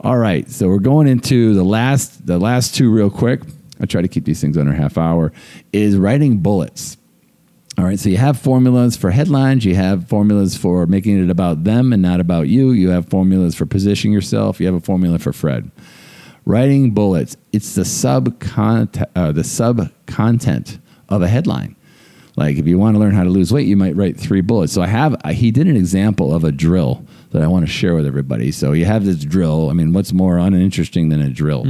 All 0.00 0.18
right, 0.18 0.48
so 0.50 0.68
we're 0.68 0.78
going 0.78 1.06
into 1.08 1.54
the 1.54 1.64
last 1.64 2.26
the 2.26 2.38
last 2.38 2.74
two 2.74 2.90
real 2.92 3.08
quick. 3.10 3.40
I 3.80 3.86
try 3.86 4.02
to 4.02 4.08
keep 4.08 4.24
these 4.26 4.40
things 4.40 4.56
under 4.58 4.72
half 4.72 4.98
hour. 4.98 5.32
Is 5.72 5.96
writing 5.96 6.38
bullets. 6.38 6.96
All 7.78 7.84
right, 7.84 7.98
so 7.98 8.08
you 8.10 8.16
have 8.18 8.38
formulas 8.38 8.96
for 8.96 9.10
headlines, 9.10 9.64
you 9.64 9.74
have 9.74 10.06
formulas 10.08 10.56
for 10.56 10.86
making 10.86 11.22
it 11.22 11.30
about 11.30 11.64
them 11.64 11.92
and 11.92 12.00
not 12.02 12.20
about 12.20 12.48
you. 12.48 12.70
You 12.72 12.88
have 12.90 13.08
formulas 13.08 13.54
for 13.54 13.66
positioning 13.66 14.12
yourself. 14.14 14.60
You 14.60 14.66
have 14.66 14.74
a 14.74 14.80
formula 14.80 15.18
for 15.18 15.32
Fred. 15.32 15.70
Writing 16.46 16.92
bullets. 16.92 17.36
It's 17.52 17.74
the 17.74 17.84
sub 17.84 18.40
uh, 18.56 19.32
the 19.32 19.44
sub 19.44 19.90
content 20.06 20.78
of 21.08 21.20
a 21.20 21.28
headline. 21.28 21.76
Like 22.36 22.56
if 22.56 22.66
you 22.66 22.78
want 22.78 22.94
to 22.94 23.00
learn 23.00 23.14
how 23.14 23.24
to 23.24 23.30
lose 23.30 23.52
weight, 23.52 23.66
you 23.66 23.76
might 23.76 23.96
write 23.96 24.16
three 24.18 24.42
bullets. 24.42 24.72
So 24.72 24.80
I 24.82 24.86
have 24.86 25.16
I, 25.24 25.32
he 25.32 25.50
did 25.50 25.66
an 25.66 25.76
example 25.76 26.34
of 26.34 26.44
a 26.44 26.52
drill 26.52 27.04
that 27.30 27.42
I 27.42 27.46
want 27.48 27.66
to 27.66 27.72
share 27.72 27.94
with 27.94 28.06
everybody. 28.06 28.52
So 28.52 28.72
you 28.72 28.84
have 28.84 29.04
this 29.04 29.24
drill. 29.24 29.70
I 29.70 29.72
mean, 29.72 29.92
what's 29.92 30.12
more 30.12 30.38
uninteresting 30.38 31.08
than 31.08 31.20
a 31.20 31.30
drill, 31.30 31.64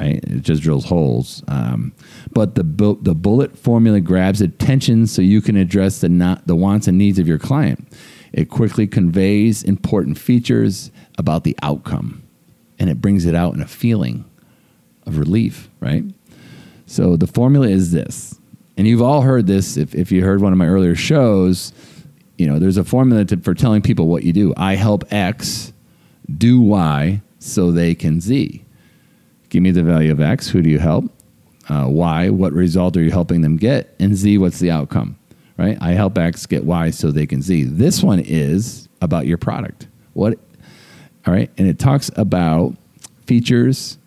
right? 0.00 0.22
It 0.24 0.40
just 0.42 0.62
drills 0.62 0.84
holes. 0.86 1.42
Um, 1.48 1.92
but 2.32 2.54
the 2.54 2.64
bu- 2.64 3.02
the 3.02 3.14
bullet 3.14 3.58
formula 3.58 4.00
grabs 4.00 4.40
attention 4.40 5.06
so 5.06 5.20
you 5.20 5.42
can 5.42 5.56
address 5.56 6.00
the 6.00 6.08
not 6.08 6.46
the 6.46 6.56
wants 6.56 6.86
and 6.88 6.96
needs 6.96 7.18
of 7.18 7.26
your 7.28 7.38
client. 7.38 7.92
It 8.32 8.48
quickly 8.48 8.86
conveys 8.86 9.62
important 9.64 10.16
features 10.18 10.92
about 11.18 11.44
the 11.44 11.56
outcome, 11.62 12.22
and 12.78 12.88
it 12.90 13.00
brings 13.00 13.26
it 13.26 13.34
out 13.34 13.54
in 13.54 13.60
a 13.60 13.66
feeling 13.66 14.24
of 15.06 15.18
relief, 15.18 15.68
right? 15.80 16.04
So 16.86 17.16
the 17.16 17.26
formula 17.26 17.68
is 17.68 17.92
this, 17.92 18.38
and 18.76 18.86
you've 18.86 19.02
all 19.02 19.22
heard 19.22 19.46
this 19.46 19.76
if, 19.76 19.94
if 19.94 20.12
you 20.12 20.22
heard 20.22 20.40
one 20.40 20.52
of 20.52 20.58
my 20.58 20.66
earlier 20.66 20.94
shows. 20.94 21.72
You 22.36 22.46
know, 22.46 22.58
there's 22.58 22.76
a 22.76 22.84
formula 22.84 23.24
to, 23.26 23.36
for 23.38 23.52
telling 23.52 23.82
people 23.82 24.06
what 24.06 24.22
you 24.22 24.32
do. 24.32 24.54
I 24.56 24.76
help 24.76 25.12
X 25.12 25.72
do 26.36 26.60
Y 26.60 27.20
so 27.40 27.72
they 27.72 27.94
can 27.94 28.20
Z. 28.20 28.64
Give 29.48 29.62
me 29.62 29.70
the 29.70 29.82
value 29.82 30.12
of 30.12 30.20
X. 30.20 30.48
Who 30.48 30.62
do 30.62 30.70
you 30.70 30.78
help? 30.78 31.10
Uh, 31.68 31.86
y. 31.88 32.30
What 32.30 32.52
result 32.52 32.96
are 32.96 33.02
you 33.02 33.10
helping 33.10 33.40
them 33.40 33.56
get? 33.56 33.94
And 33.98 34.14
Z. 34.14 34.38
What's 34.38 34.58
the 34.58 34.70
outcome? 34.70 35.18
Right? 35.56 35.76
I 35.80 35.92
help 35.92 36.16
X 36.16 36.46
get 36.46 36.64
Y 36.64 36.90
so 36.90 37.10
they 37.10 37.26
can 37.26 37.42
Z. 37.42 37.64
This 37.64 38.02
one 38.02 38.20
is 38.20 38.88
about 39.02 39.26
your 39.26 39.38
product. 39.38 39.88
What? 40.12 40.38
All 41.28 41.34
right, 41.34 41.50
and 41.58 41.68
it 41.68 41.78
talks 41.78 42.10
about 42.16 42.74
features, 43.26 43.98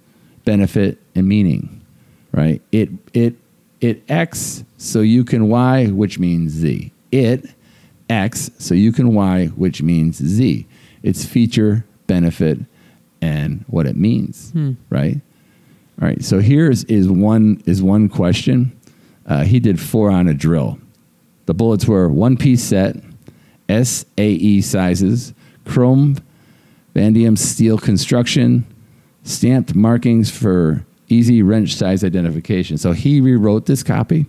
benefit, 0.44 0.98
and 1.14 1.28
meaning. 1.28 1.86
Right? 2.32 2.64
It 2.72 2.90
it 3.14 3.36
it 3.80 4.02
X 4.10 4.64
so 4.80 5.02
you 5.02 5.24
can 5.24 5.48
Y, 5.48 5.86
which 5.86 6.18
means 6.18 6.52
Z. 6.52 6.92
It 7.12 7.46
X 8.10 8.50
so 8.58 8.74
you 8.74 8.92
can 8.92 9.14
Y, 9.14 9.48
which 9.50 9.84
means 9.84 10.16
Z. 10.16 10.66
It's 11.04 11.24
feature, 11.24 11.86
benefit, 12.08 12.58
and 13.22 13.66
what 13.68 13.86
it 13.86 13.96
means. 13.96 14.52
Right? 14.90 15.22
All 16.02 16.08
right. 16.08 16.24
So 16.24 16.40
here's 16.40 16.86
is 16.86 17.08
one 17.08 17.62
is 17.68 17.84
one 17.84 18.10
question. 18.10 18.76
Uh, 19.28 19.44
he 19.44 19.60
did 19.60 19.80
four 19.80 20.10
on 20.10 20.28
a 20.28 20.34
drill. 20.34 20.80
The 21.46 21.54
bullets 21.54 21.86
were 21.86 22.10
one 22.10 22.36
piece 22.36 22.64
set, 22.64 22.96
SAE 23.70 24.62
sizes, 24.62 25.36
chrome, 25.66 26.18
vanadium 26.94 27.36
steel 27.36 27.78
construction, 27.78 28.66
stamped 29.24 29.76
markings 29.76 30.30
for 30.32 30.86
easy 31.10 31.42
wrench 31.44 31.76
size 31.76 32.04
identification. 32.04 32.78
So 32.78 32.92
he 32.94 33.22
rewrote 33.22 33.66
this 33.66 33.84
copy, 33.84 34.26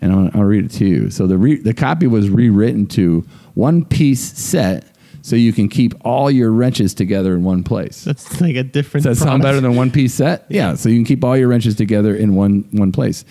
and 0.00 0.12
I'll, 0.12 0.30
I'll 0.34 0.44
read 0.46 0.64
it 0.64 0.70
to 0.78 0.86
you. 0.86 1.10
So 1.10 1.26
the 1.26 1.36
re, 1.38 1.56
the 1.56 1.74
copy 1.74 2.06
was 2.06 2.30
rewritten 2.30 2.86
to 2.88 3.26
one 3.54 3.84
piece 3.84 4.20
set, 4.38 4.84
so 5.22 5.34
you 5.36 5.52
can 5.52 5.68
keep 5.68 5.94
all 6.04 6.30
your 6.30 6.50
wrenches 6.52 6.94
together 6.94 7.34
in 7.34 7.42
one 7.44 7.62
place. 7.64 8.04
That's 8.04 8.40
like 8.40 8.56
a 8.56 8.62
different. 8.62 9.04
Does 9.04 9.18
that 9.18 9.24
sound 9.26 9.42
better 9.42 9.60
than 9.60 9.74
one 9.74 9.90
piece 9.90 10.14
set? 10.14 10.46
Yeah. 10.48 10.74
So 10.74 10.88
you 10.88 10.96
can 10.96 11.04
keep 11.04 11.24
all 11.24 11.36
your 11.36 11.48
wrenches 11.48 11.74
together 11.74 12.14
in 12.14 12.34
one 12.36 12.68
one 12.72 12.92
place. 12.92 13.24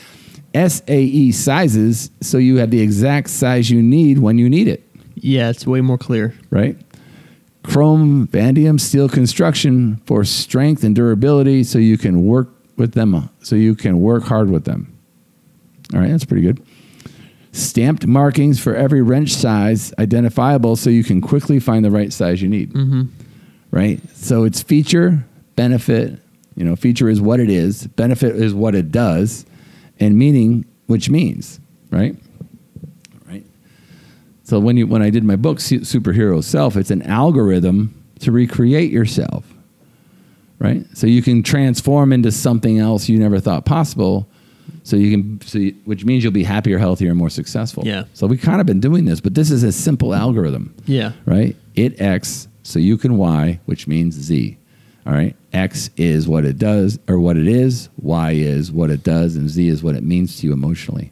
SAE 0.55 1.31
sizes, 1.31 2.09
so 2.21 2.37
you 2.37 2.57
have 2.57 2.71
the 2.71 2.81
exact 2.81 3.29
size 3.29 3.69
you 3.69 3.81
need 3.83 4.17
when 4.19 4.37
you 4.37 4.49
need 4.49 4.67
it, 4.67 4.83
Yeah, 5.15 5.49
it's 5.49 5.67
way 5.67 5.81
more 5.81 5.97
clear. 5.97 6.33
right? 6.49 6.77
Chrome 7.67 8.27
vanadium 8.27 8.79
steel 8.79 9.09
construction 9.09 9.97
for 10.05 10.23
strength 10.23 10.85
and 10.85 10.95
durability, 10.95 11.65
so 11.65 11.77
you 11.77 11.97
can 11.97 12.25
work 12.25 12.47
with 12.77 12.93
them, 12.93 13.13
uh, 13.13 13.23
so 13.41 13.57
you 13.57 13.75
can 13.75 13.99
work 13.99 14.23
hard 14.23 14.49
with 14.49 14.63
them. 14.63 14.97
All 15.93 15.99
right, 15.99 16.09
that's 16.09 16.23
pretty 16.23 16.43
good. 16.43 16.65
Stamped 17.51 18.07
markings 18.07 18.57
for 18.57 18.73
every 18.73 19.01
wrench 19.01 19.33
size 19.33 19.93
identifiable, 19.99 20.77
so 20.77 20.89
you 20.89 21.03
can 21.03 21.19
quickly 21.19 21.59
find 21.59 21.83
the 21.83 21.91
right 21.91 22.13
size 22.13 22.41
you 22.41 22.47
need 22.47 22.71
mm-hmm. 22.71 23.03
right? 23.71 23.99
So 24.15 24.45
it's 24.45 24.61
feature, 24.61 25.25
benefit. 25.57 26.19
You 26.55 26.63
know, 26.63 26.75
feature 26.77 27.09
is 27.09 27.19
what 27.19 27.41
it 27.41 27.49
is, 27.49 27.85
benefit 27.87 28.37
is 28.37 28.53
what 28.53 28.75
it 28.75 28.91
does, 28.91 29.45
and 29.99 30.17
meaning, 30.17 30.65
which 30.85 31.09
means? 31.09 31.59
Right. 31.91 32.15
So 34.47 34.61
when 34.61 34.77
you 34.77 34.87
when 34.87 35.01
I 35.01 35.09
did 35.09 35.25
my 35.25 35.35
book, 35.35 35.57
Superhero 35.57 36.41
Self, 36.41 36.77
it's 36.77 36.89
an 36.89 37.01
algorithm 37.01 37.93
to 38.21 38.31
recreate 38.31 38.91
yourself, 38.93 39.45
right? 40.57 40.85
So 40.93 41.05
you 41.05 41.21
can 41.21 41.43
transform 41.43 42.13
into 42.13 42.31
something 42.31 42.79
else 42.79 43.09
you 43.09 43.19
never 43.19 43.41
thought 43.41 43.65
possible. 43.65 44.25
So 44.83 44.95
you 44.95 45.11
can, 45.11 45.41
so 45.41 45.57
you, 45.57 45.75
which 45.83 46.05
means 46.05 46.23
you'll 46.23 46.31
be 46.31 46.45
happier, 46.45 46.77
healthier, 46.77 47.09
and 47.09 47.17
more 47.17 47.29
successful. 47.29 47.85
Yeah. 47.85 48.05
So 48.13 48.25
we 48.25 48.37
kind 48.37 48.61
of 48.61 48.65
been 48.65 48.79
doing 48.79 49.03
this, 49.03 49.19
but 49.19 49.33
this 49.35 49.51
is 49.51 49.63
a 49.63 49.71
simple 49.73 50.15
algorithm 50.15 50.73
Yeah. 50.85 51.11
right? 51.25 51.57
It 51.75 51.99
X, 51.99 52.47
so 52.63 52.79
you 52.79 52.97
can 52.97 53.17
Y, 53.17 53.59
which 53.65 53.85
means 53.85 54.15
Z. 54.15 54.57
All 55.05 55.11
right. 55.11 55.35
X 55.51 55.89
is 55.97 56.25
what 56.25 56.45
it 56.45 56.57
does 56.57 56.99
or 57.09 57.19
what 57.19 57.35
it 57.35 57.49
is. 57.49 57.89
Y 58.01 58.31
is 58.31 58.71
what 58.71 58.91
it 58.91 59.03
does, 59.03 59.35
and 59.35 59.49
Z 59.49 59.67
is 59.67 59.83
what 59.83 59.95
it 59.95 60.03
means 60.03 60.37
to 60.39 60.47
you 60.47 60.53
emotionally. 60.53 61.11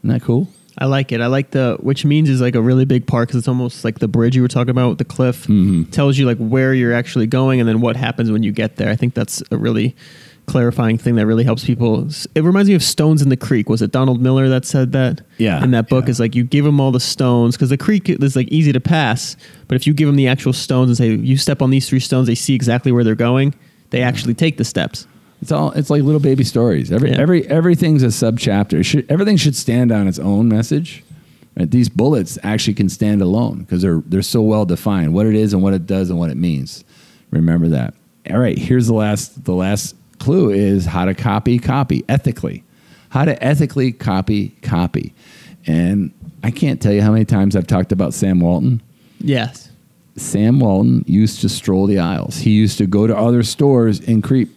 Isn't 0.00 0.10
that 0.18 0.22
cool? 0.22 0.48
I 0.78 0.86
like 0.86 1.12
it. 1.12 1.20
I 1.20 1.26
like 1.26 1.50
the 1.50 1.76
which 1.80 2.04
means 2.04 2.28
is 2.30 2.40
like 2.40 2.54
a 2.54 2.62
really 2.62 2.84
big 2.84 3.06
part 3.06 3.28
because 3.28 3.38
it's 3.40 3.48
almost 3.48 3.84
like 3.84 3.98
the 3.98 4.08
bridge 4.08 4.34
you 4.36 4.42
were 4.42 4.48
talking 4.48 4.70
about 4.70 4.88
with 4.90 4.98
the 4.98 5.04
cliff 5.04 5.46
Mm-hmm. 5.46 5.84
tells 5.90 6.16
you 6.18 6.26
like 6.26 6.38
where 6.38 6.72
you're 6.74 6.92
actually 6.94 7.26
going 7.26 7.60
and 7.60 7.68
then 7.68 7.80
what 7.80 7.96
happens 7.96 8.30
when 8.30 8.42
you 8.42 8.52
get 8.52 8.76
there. 8.76 8.88
I 8.90 8.96
think 8.96 9.14
that's 9.14 9.42
a 9.50 9.56
really 9.58 9.94
clarifying 10.46 10.98
thing 10.98 11.14
that 11.16 11.26
really 11.26 11.44
helps 11.44 11.64
people. 11.64 12.08
It 12.34 12.42
reminds 12.42 12.68
me 12.68 12.74
of 12.74 12.82
Stones 12.82 13.22
in 13.22 13.28
the 13.28 13.36
Creek. 13.36 13.68
Was 13.68 13.82
it 13.82 13.92
Donald 13.92 14.20
Miller 14.20 14.48
that 14.48 14.64
said 14.64 14.90
that? 14.92 15.20
Yeah, 15.38 15.62
In 15.62 15.70
that 15.72 15.88
book 15.88 16.06
yeah. 16.06 16.10
is 16.10 16.18
like 16.20 16.34
you 16.34 16.42
give 16.44 16.64
them 16.64 16.80
all 16.80 16.90
the 16.90 16.98
stones 17.00 17.56
because 17.56 17.68
the 17.70 17.76
creek 17.76 18.08
is 18.08 18.34
like 18.34 18.48
easy 18.48 18.72
to 18.72 18.80
pass, 18.80 19.36
but 19.68 19.76
if 19.76 19.86
you 19.86 19.94
give 19.94 20.08
them 20.08 20.16
the 20.16 20.26
actual 20.28 20.52
stones 20.52 20.88
and 20.90 20.96
say 20.96 21.14
you 21.24 21.36
step 21.36 21.62
on 21.62 21.70
these 21.70 21.88
three 21.88 22.00
stones, 22.00 22.26
they 22.26 22.34
see 22.34 22.54
exactly 22.54 22.90
where 22.90 23.04
they're 23.04 23.14
going. 23.14 23.54
They 23.90 24.02
actually 24.02 24.34
take 24.34 24.56
the 24.56 24.64
steps. 24.64 25.06
It's 25.42 25.52
all. 25.52 25.70
It's 25.72 25.88
like 25.90 26.02
little 26.02 26.20
baby 26.20 26.44
stories. 26.44 26.92
Every 26.92 27.10
Yeah. 27.10 27.18
every 27.20 27.46
everything's 27.46 28.02
a 28.02 28.10
sub 28.10 28.38
chapter. 28.38 28.82
Should, 28.82 29.06
everything 29.10 29.36
should 29.36 29.56
stand 29.56 29.90
on 29.92 30.06
its 30.06 30.18
own 30.18 30.48
message. 30.48 31.02
Right? 31.56 31.70
These 31.70 31.88
bullets 31.88 32.38
actually 32.42 32.74
can 32.74 32.88
stand 32.88 33.22
alone 33.22 33.60
because 33.60 33.82
they're 33.82 34.02
they're 34.06 34.22
so 34.22 34.42
well 34.42 34.64
defined. 34.66 35.14
What 35.14 35.26
it 35.26 35.34
is 35.34 35.54
and 35.54 35.62
what 35.62 35.72
it 35.74 35.86
does 35.86 36.10
and 36.10 36.18
what 36.18 36.30
it 36.30 36.36
means. 36.36 36.84
Remember 37.30 37.68
that. 37.68 37.94
All 38.30 38.38
right. 38.38 38.58
Here's 38.58 38.86
the 38.86 38.94
last. 38.94 39.44
The 39.44 39.54
last 39.54 39.94
clue 40.18 40.50
is 40.50 40.84
how 40.84 41.06
to 41.06 41.14
copy 41.14 41.58
copy 41.58 42.04
ethically. 42.08 42.62
How 43.08 43.24
to 43.24 43.42
ethically 43.42 43.92
copy 43.92 44.48
copy. 44.62 45.14
And 45.66 46.12
I 46.44 46.50
can't 46.50 46.80
tell 46.82 46.92
you 46.92 47.02
how 47.02 47.12
many 47.12 47.24
times 47.24 47.56
I've 47.56 47.66
talked 47.66 47.92
about 47.92 48.12
Sam 48.14 48.40
Walton. 48.40 48.82
Yes. 49.20 49.70
Sam 50.16 50.60
Walton 50.60 51.04
used 51.06 51.40
to 51.40 51.48
stroll 51.48 51.86
the 51.86 51.98
aisles. 51.98 52.36
He 52.36 52.50
used 52.50 52.76
to 52.78 52.86
go 52.86 53.06
to 53.06 53.16
other 53.16 53.42
stores 53.42 54.00
and 54.00 54.22
creep. 54.22 54.50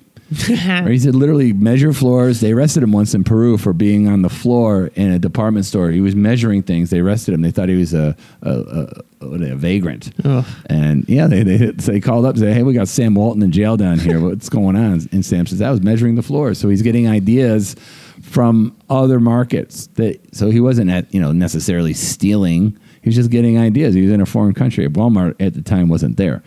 Or 0.85 0.89
he 0.89 0.99
said 0.99 1.15
literally 1.15 1.53
measure 1.53 1.93
floors. 1.93 2.39
They 2.39 2.51
arrested 2.51 2.83
him 2.83 2.91
once 2.91 3.13
in 3.13 3.23
Peru 3.23 3.57
for 3.57 3.73
being 3.73 4.07
on 4.07 4.21
the 4.21 4.29
floor 4.29 4.89
in 4.95 5.11
a 5.11 5.19
department 5.19 5.65
store. 5.65 5.91
He 5.91 6.01
was 6.01 6.15
measuring 6.15 6.63
things. 6.63 6.89
They 6.89 6.99
arrested 6.99 7.33
him. 7.33 7.41
They 7.41 7.51
thought 7.51 7.69
he 7.69 7.75
was 7.77 7.93
a 7.93 8.15
a, 8.41 8.51
a, 8.51 9.25
a 9.25 9.55
vagrant. 9.55 10.11
Ugh. 10.23 10.45
And 10.67 11.07
yeah, 11.07 11.27
they, 11.27 11.43
they 11.43 11.71
they 11.71 11.99
called 11.99 12.25
up 12.25 12.31
and 12.31 12.39
said, 12.39 12.53
"Hey, 12.53 12.63
we 12.63 12.73
got 12.73 12.87
Sam 12.87 13.15
Walton 13.15 13.41
in 13.41 13.51
jail 13.51 13.77
down 13.77 13.99
here. 13.99 14.19
What's 14.19 14.49
going 14.49 14.75
on?" 14.75 15.07
And 15.11 15.25
Sam 15.25 15.45
says, 15.45 15.61
"I 15.61 15.71
was 15.71 15.81
measuring 15.81 16.15
the 16.15 16.23
floor." 16.23 16.53
So 16.53 16.69
he's 16.69 16.81
getting 16.81 17.07
ideas 17.07 17.75
from 18.21 18.75
other 18.89 19.19
markets. 19.19 19.87
That 19.95 20.19
so 20.35 20.49
he 20.49 20.59
wasn't 20.59 20.89
at 20.89 21.13
you 21.13 21.21
know 21.21 21.31
necessarily 21.31 21.93
stealing. 21.93 22.77
He 23.01 23.09
was 23.09 23.15
just 23.15 23.29
getting 23.31 23.57
ideas. 23.57 23.93
He 23.95 24.01
was 24.01 24.11
in 24.11 24.21
a 24.21 24.25
foreign 24.25 24.53
country. 24.53 24.87
Walmart 24.87 25.35
at 25.41 25.53
the 25.53 25.61
time 25.61 25.89
wasn't 25.89 26.17
there. 26.17 26.41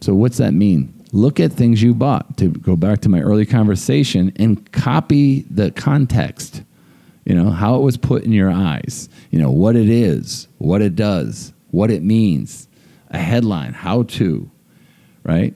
So 0.00 0.14
what's 0.14 0.36
that 0.36 0.52
mean? 0.54 0.92
Look 1.16 1.40
at 1.40 1.50
things 1.50 1.82
you 1.82 1.94
bought. 1.94 2.36
To 2.36 2.48
go 2.50 2.76
back 2.76 3.00
to 3.00 3.08
my 3.08 3.22
early 3.22 3.46
conversation 3.46 4.34
and 4.36 4.70
copy 4.70 5.46
the 5.50 5.70
context. 5.70 6.62
You 7.24 7.34
know 7.34 7.48
how 7.48 7.76
it 7.76 7.80
was 7.80 7.96
put 7.96 8.24
in 8.24 8.32
your 8.32 8.50
eyes. 8.50 9.08
You 9.30 9.38
know 9.38 9.50
what 9.50 9.76
it 9.76 9.88
is, 9.88 10.46
what 10.58 10.82
it 10.82 10.94
does, 10.94 11.54
what 11.70 11.90
it 11.90 12.02
means. 12.02 12.68
A 13.08 13.18
headline, 13.18 13.72
how 13.72 14.02
to, 14.02 14.50
right, 15.22 15.54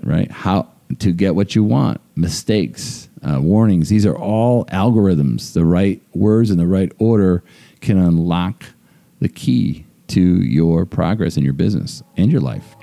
right, 0.00 0.30
how 0.30 0.68
to 1.00 1.10
get 1.10 1.34
what 1.34 1.56
you 1.56 1.64
want. 1.64 2.00
Mistakes, 2.14 3.08
uh, 3.22 3.40
warnings. 3.40 3.88
These 3.88 4.06
are 4.06 4.16
all 4.16 4.64
algorithms. 4.66 5.54
The 5.54 5.64
right 5.64 6.00
words 6.14 6.52
in 6.52 6.56
the 6.56 6.68
right 6.68 6.92
order 7.00 7.42
can 7.80 7.98
unlock 7.98 8.64
the 9.18 9.28
key 9.28 9.86
to 10.08 10.20
your 10.20 10.86
progress 10.86 11.36
in 11.36 11.42
your 11.42 11.52
business 11.52 12.00
and 12.16 12.30
your 12.30 12.40
life. 12.40 12.76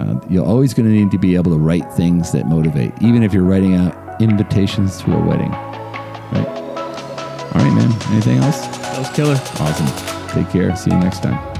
Uh, 0.00 0.20
you're 0.28 0.44
always 0.44 0.74
going 0.74 0.88
to 0.88 0.94
need 0.94 1.10
to 1.10 1.18
be 1.18 1.34
able 1.36 1.50
to 1.52 1.58
write 1.58 1.90
things 1.92 2.32
that 2.32 2.46
motivate, 2.46 2.92
even 3.00 3.22
if 3.22 3.32
you're 3.32 3.44
writing 3.44 3.74
out 3.74 4.20
invitations 4.20 4.98
to 5.02 5.12
a 5.12 5.18
wedding. 5.18 5.50
Right? 5.50 6.48
All 6.48 7.62
right, 7.62 7.74
man. 7.74 7.92
Anything 8.12 8.38
else? 8.38 8.66
That 8.66 8.98
was 8.98 9.10
killer. 9.10 9.34
Awesome. 9.34 10.34
Take 10.34 10.50
care. 10.50 10.74
See 10.76 10.90
you 10.90 10.98
next 10.98 11.22
time. 11.22 11.55